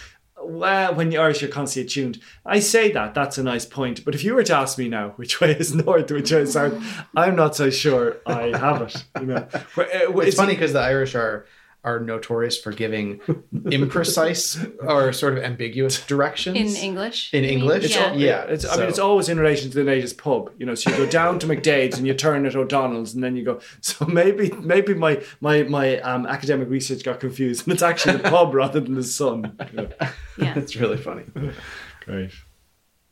[0.43, 2.21] well when you're irish you're constantly attuned.
[2.45, 5.11] I say that that's a nice point but if you were to ask me now
[5.17, 6.83] which way is north which way is south
[7.15, 9.49] i'm not so sure i have it you know.
[9.77, 11.47] Uh, it's funny because the irish are
[11.87, 13.19] are notorious for giving
[13.55, 17.33] imprecise or sort of ambiguous directions In English?
[17.33, 17.59] In you mean?
[17.61, 17.95] English?
[17.95, 18.13] Yeah.
[18.13, 18.43] Yeah.
[18.43, 20.75] It's, I mean, it's always in relation to the latest pub, you know.
[20.75, 23.61] So you go down to McDade's and you turn at O'Donnell's, and then you go.
[23.81, 28.29] So maybe, maybe my my my um, academic research got confused, and it's actually the
[28.29, 29.57] pub rather than the sun.
[29.71, 29.89] you know.
[30.39, 30.59] Yeah.
[30.59, 31.25] it's really funny
[32.05, 32.33] Great.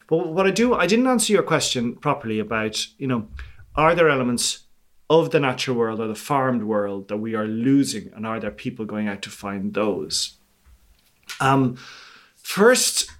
[0.08, 3.28] But what I do, I didn't answer your question properly about, you know,
[3.74, 4.63] are there elements
[5.20, 8.50] of the natural world or the farmed world that we are losing, and are there
[8.50, 10.36] people going out to find those?
[11.40, 11.76] Um,
[12.36, 13.10] first,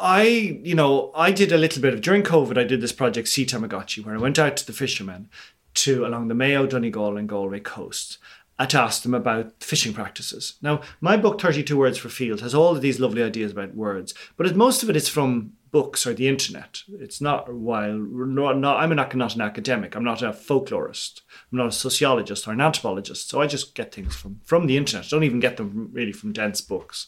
[0.00, 2.58] I, you know, I did a little bit of during COVID.
[2.58, 5.28] I did this project Sea Tamagotchi, where I went out to the fishermen
[5.74, 8.18] to along the Mayo, Donegal, and Galway coast
[8.58, 10.54] uh, to ask them about fishing practices.
[10.62, 14.14] Now, my book, 32 Words for Field, has all of these lovely ideas about words,
[14.36, 16.82] but it, most of it is from books or the internet.
[17.00, 19.96] It's not while no, no, I'm not, not an academic.
[19.96, 21.22] I'm not a folklorist.
[21.54, 23.28] I'm not a sociologist or an anthropologist.
[23.28, 25.06] So I just get things from from the internet.
[25.06, 27.06] I don't even get them really from dense books.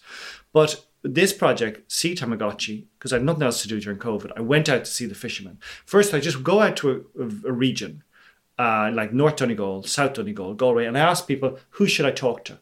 [0.52, 4.40] But this project, Sea Tamagotchi, because I had nothing else to do during COVID, I
[4.42, 5.58] went out to see the fishermen.
[5.84, 8.04] First, I just go out to a, a, a region
[8.56, 12.44] uh, like North Donegal, South Donegal, Galway, and I ask people, who should I talk
[12.44, 12.60] to?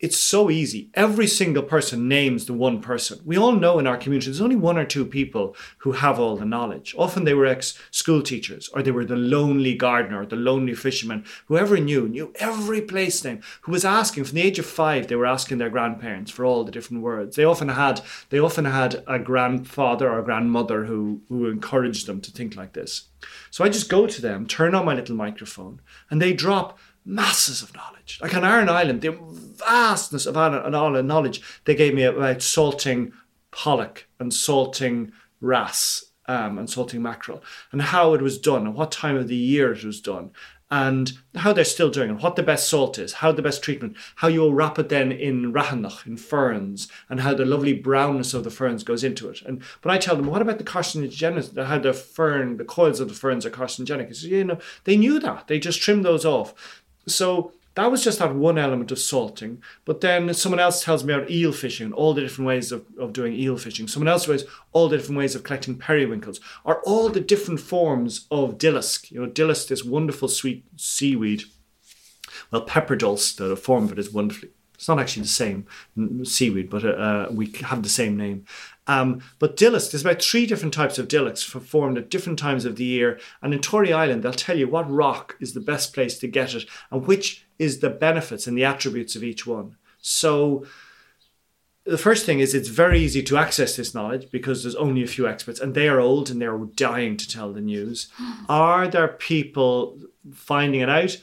[0.00, 0.90] It's so easy.
[0.94, 3.18] Every single person names the one person.
[3.24, 6.36] We all know in our community there's only one or two people who have all
[6.36, 6.94] the knowledge.
[6.96, 10.76] Often they were ex school teachers or they were the lonely gardener or the lonely
[10.76, 11.24] fisherman.
[11.46, 15.16] Whoever knew, knew every place name, who was asking from the age of five, they
[15.16, 17.34] were asking their grandparents for all the different words.
[17.34, 22.20] They often had they often had a grandfather or a grandmother who, who encouraged them
[22.20, 23.08] to think like this.
[23.50, 26.78] So I just go to them, turn on my little microphone, and they drop
[27.08, 28.18] masses of knowledge.
[28.20, 33.12] Like on Iron Island, the vastness of Iron Island knowledge they gave me about salting
[33.50, 37.42] pollock and salting wrasse um, and salting mackerel,
[37.72, 40.30] and how it was done, and what time of the year it was done,
[40.70, 43.96] and how they're still doing it, what the best salt is, how the best treatment,
[44.16, 48.34] how you will wrap it then in raithneach, in ferns, and how the lovely brownness
[48.34, 49.40] of the ferns goes into it.
[49.40, 53.08] And but I tell them, what about the carcinogenic, how the fern, the coils of
[53.08, 54.08] the ferns are carcinogenic?
[54.08, 55.48] Says, you know, they knew that.
[55.48, 56.82] They just trimmed those off.
[57.08, 59.62] So that was just that one element of salting.
[59.84, 62.84] But then someone else tells me about eel fishing, and all the different ways of,
[62.98, 63.86] of doing eel fishing.
[63.86, 68.26] Someone else ways all the different ways of collecting periwinkles, or all the different forms
[68.30, 69.12] of dillisk.
[69.12, 71.44] You know, dillisk, this wonderful sweet seaweed.
[72.50, 74.50] Well, pepper dulse, the form of it is wonderfully.
[74.78, 75.66] It's not actually the same
[76.22, 78.44] seaweed, but uh, we have the same name.
[78.86, 82.76] Um, but dillis, there's about three different types of dillis formed at different times of
[82.76, 83.18] the year.
[83.42, 86.54] And in Tory Island, they'll tell you what rock is the best place to get
[86.54, 89.76] it and which is the benefits and the attributes of each one.
[90.00, 90.64] So
[91.84, 95.08] the first thing is it's very easy to access this knowledge because there's only a
[95.08, 98.06] few experts and they are old and they're dying to tell the news.
[98.48, 99.98] Are there people
[100.32, 101.16] finding it out?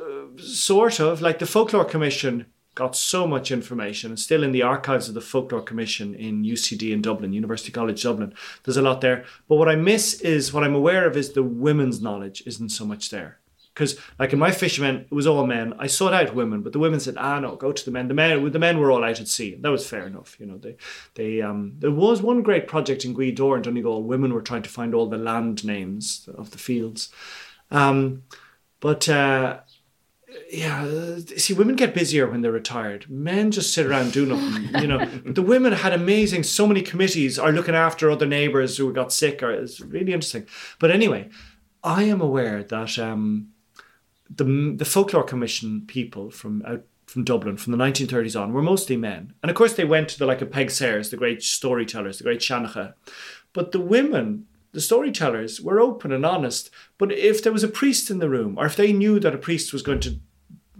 [0.00, 1.20] Uh, sort of.
[1.20, 2.46] Like the Folklore Commission
[2.80, 6.92] got so much information and still in the archives of the Folklore Commission in UCD
[6.92, 8.32] in Dublin, University College Dublin.
[8.64, 9.26] There's a lot there.
[9.48, 12.86] But what I miss is what I'm aware of is the women's knowledge isn't so
[12.86, 13.38] much there.
[13.74, 15.74] Because like in my fishermen it was all men.
[15.78, 18.08] I sought out women but the women said ah no go to the men.
[18.08, 19.56] The men the men were all out at sea.
[19.60, 20.56] That was fair enough you know.
[20.56, 20.76] They
[21.14, 24.70] they um there was one great project in Gweedore and Donegal women were trying to
[24.70, 27.10] find all the land names of the fields.
[27.70, 28.22] Um
[28.80, 29.60] but uh
[30.50, 33.08] yeah, see, women get busier when they're retired.
[33.08, 35.06] Men just sit around doing nothing, you know.
[35.24, 39.42] The women had amazing, so many committees are looking after other neighbours who got sick.
[39.42, 40.46] Or it's really interesting.
[40.78, 41.28] But anyway,
[41.82, 43.50] I am aware that um,
[44.28, 48.96] the the folklore commission people from out from Dublin from the 1930s on were mostly
[48.96, 52.18] men, and of course they went to the like of Peig Sayers, the great storytellers,
[52.18, 52.94] the great Seanchaithe.
[53.52, 56.70] But the women, the storytellers, were open and honest.
[56.98, 59.38] But if there was a priest in the room, or if they knew that a
[59.38, 60.18] priest was going to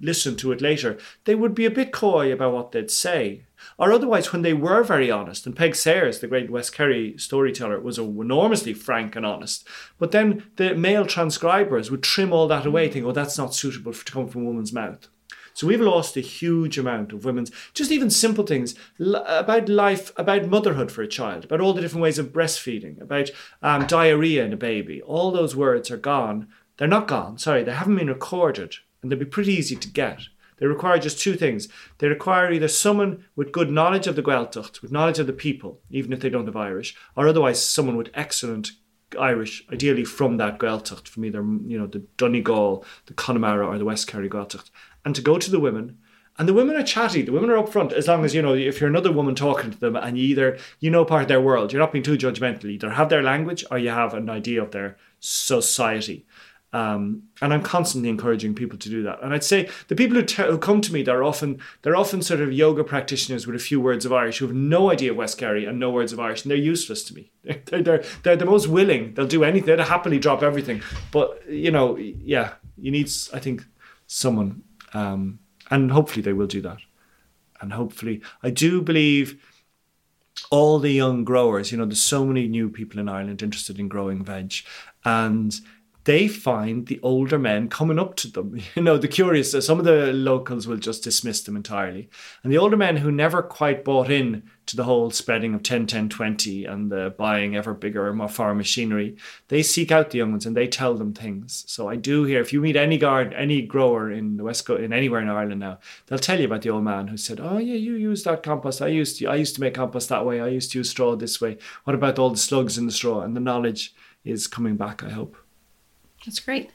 [0.01, 3.45] listen to it later, they would be a bit coy about what they'd say.
[3.79, 7.79] Or otherwise, when they were very honest, and Peig Sayers, the great West Kerry storyteller,
[7.81, 9.67] was enormously frank and honest,
[9.99, 13.93] but then the male transcribers would trim all that away, think, oh, that's not suitable
[13.93, 15.09] to come from a woman's mouth.
[15.61, 20.47] So we've lost a huge amount of women's, just even simple things about life, about
[20.47, 23.31] motherhood for a child, about all the different ways of breastfeeding, about
[23.61, 25.03] um, diarrhea in a baby.
[25.03, 26.49] All those words are gone.
[26.79, 30.23] They're not gone, sorry, they haven't been recorded, and they'd be pretty easy to get.
[30.57, 31.69] They require just two things.
[31.99, 35.83] They require either someone with good knowledge of the Gaeltacht, with knowledge of the people,
[35.91, 38.71] even if they don't have Irish, or otherwise someone with excellent
[39.19, 43.85] Irish, ideally from that Gaeltacht, from either you know the Donegal, the Connemara, or the
[43.85, 44.71] West Kerry Gaeltacht,
[45.05, 45.99] and to go to the women.
[46.39, 47.23] And the women are chatty.
[47.23, 47.93] The women are upfront.
[47.93, 50.59] As long as you know, if you're another woman talking to them, and you either
[50.79, 52.65] you know part of their world, you're not being too judgmental.
[52.65, 56.27] You either have their language or you have an idea of their society.
[56.73, 59.21] Um, and I'm constantly encouraging people to do that.
[59.23, 62.23] And I'd say the people who, te- who come to me, they're often they're often
[62.23, 65.17] sort of yoga practitioners with a few words of Irish who have no idea of
[65.17, 67.33] West Kerry and no words of Irish, and they're useless to me.
[67.43, 69.15] They're they're, they're the most willing.
[69.15, 69.77] They'll do anything.
[69.77, 70.83] They'll happily drop everything.
[71.11, 73.65] But you know, yeah, you need I think
[74.07, 74.63] someone,
[74.95, 76.79] um, and hopefully they will do that.
[77.61, 79.43] And hopefully, I do believe
[80.51, 81.71] all the young growers.
[81.71, 84.55] You know, there's so many new people in Ireland interested in growing veg,
[85.05, 85.55] and
[86.05, 88.61] they find the older men coming up to them.
[88.75, 92.09] You know, the curious, some of the locals will just dismiss them entirely.
[92.43, 95.87] And the older men who never quite bought in to the whole spreading of 10,
[95.87, 99.17] 10, 20 and the buying ever bigger, and more farm machinery,
[99.49, 101.65] they seek out the young ones and they tell them things.
[101.67, 104.83] So I do hear, if you meet any guard, any grower in the West Coast,
[104.83, 107.59] in anywhere in Ireland now, they'll tell you about the old man who said, oh
[107.59, 108.81] yeah, you use that compost.
[108.81, 110.41] I used to, I used to make compost that way.
[110.41, 111.59] I used to use straw this way.
[111.85, 113.23] What about all the slugs in the straw?
[113.23, 113.95] And the knowledge
[114.25, 115.37] is coming back, I hope.
[116.25, 116.71] That's great.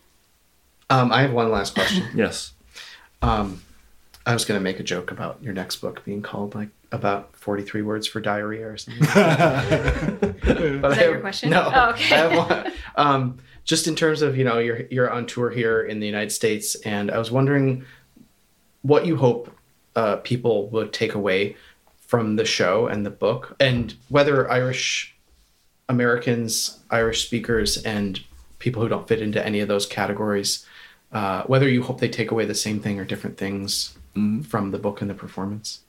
[0.89, 2.05] Um, I have one last question.
[2.15, 2.53] yes.
[3.21, 3.61] Um,
[4.25, 7.35] I was going to make a joke about your next book being called like about
[7.35, 9.01] 43 words for diarrhea or something.
[9.01, 9.13] but
[10.47, 11.49] Is that have, your question?
[11.51, 11.71] No.
[11.73, 12.15] Oh, okay.
[12.15, 15.81] I have one, um, just in terms of, you know, you're, you're on tour here
[15.81, 17.85] in the United States, and I was wondering
[18.81, 19.55] what you hope
[19.95, 21.55] uh, people would take away
[21.99, 25.15] from the show and the book, and whether Irish
[25.89, 28.19] Americans, Irish speakers, and
[28.59, 30.65] people who don't fit into any of those categories,
[31.11, 34.43] uh, whether you hope they take away the same thing or different things Mm-hmm.
[34.43, 35.81] from the book and the performance.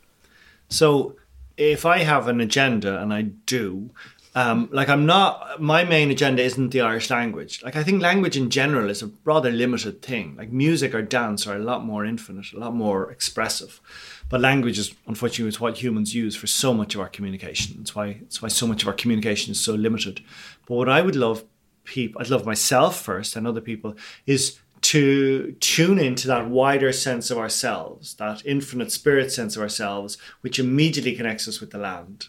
[0.68, 1.16] So
[1.56, 3.90] if I have an agenda, and I do,
[4.34, 7.62] um, like I'm not, my main agenda isn't the Irish language.
[7.62, 10.36] Like I think language in general is a rather limited thing.
[10.36, 13.80] Like music or dance are a lot more infinite, a lot more expressive.
[14.28, 17.76] But language is unfortunately is what humans use for so much of our communication.
[17.78, 20.20] That's why it's why so much of our communication is so limited.
[20.66, 21.42] But what I would love
[21.84, 23.96] people, I'd love myself first and other people,
[24.26, 30.18] is to tune into that wider sense of ourselves, that infinite spirit sense of ourselves,
[30.42, 32.28] which immediately connects us with the land.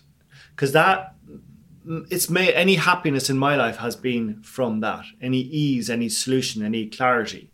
[0.56, 1.16] Because that
[2.10, 6.64] it's made any happiness in my life has been from that any ease any solution
[6.64, 7.50] any clarity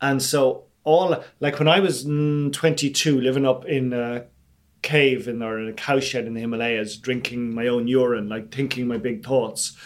[0.00, 4.24] and so all like when i was mm, 22 living up in a
[4.82, 8.86] cave in or in a cowshed in the himalayas drinking my own urine like thinking
[8.86, 9.76] my big thoughts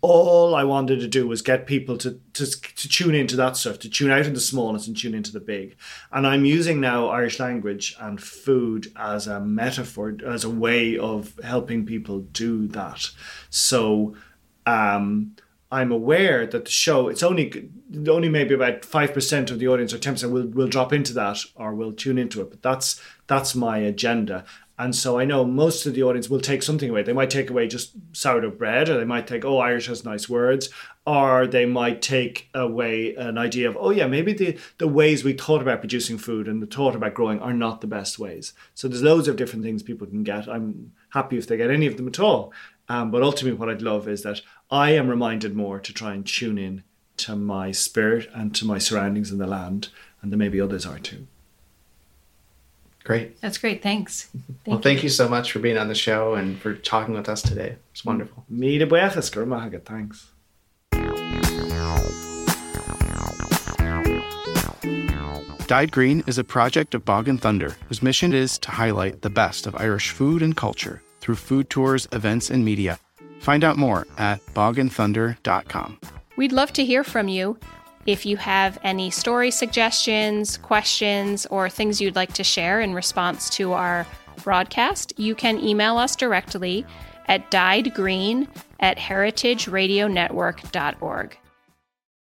[0.00, 3.78] all I wanted to do was get people to, to to tune into that stuff,
[3.80, 5.76] to tune out the smallness and tune into the big.
[6.12, 11.38] And I'm using now Irish language and food as a metaphor, as a way of
[11.42, 13.10] helping people do that.
[13.50, 14.14] So
[14.66, 15.34] um,
[15.72, 17.70] I'm aware that the show it's only
[18.06, 21.12] only maybe about five percent of the audience or ten percent will will drop into
[21.14, 22.50] that or will tune into it.
[22.50, 24.44] But that's that's my agenda.
[24.78, 27.02] And so I know most of the audience will take something away.
[27.02, 30.28] They might take away just sourdough bread, or they might think, oh, Irish has nice
[30.28, 30.70] words,
[31.04, 35.32] or they might take away an idea of, oh, yeah, maybe the, the ways we
[35.32, 38.52] thought about producing food and the thought about growing are not the best ways.
[38.74, 40.48] So there's loads of different things people can get.
[40.48, 42.52] I'm happy if they get any of them at all.
[42.88, 46.24] Um, but ultimately, what I'd love is that I am reminded more to try and
[46.24, 46.84] tune in
[47.18, 49.88] to my spirit and to my surroundings in the land,
[50.22, 51.26] and then maybe others are too.
[53.08, 53.40] Great.
[53.40, 53.82] That's great.
[53.82, 54.24] Thanks.
[54.24, 54.82] Thank well, you.
[54.82, 57.76] thank you so much for being on the show and for talking with us today.
[57.90, 58.44] It's wonderful.
[58.50, 60.26] Me de buejas, Gurmahaga, thanks.
[65.66, 69.30] Dyed Green is a project of Bog and Thunder whose mission is to highlight the
[69.30, 72.98] best of Irish food and culture through food tours, events, and media.
[73.40, 75.98] Find out more at bogandthunder.com.
[76.36, 77.58] We'd love to hear from you.
[78.08, 83.50] If you have any story suggestions, questions, or things you'd like to share in response
[83.50, 84.06] to our
[84.42, 86.86] broadcast, you can email us directly
[87.26, 88.48] at dyedgreen
[88.80, 91.38] at heritageradionetwork.org.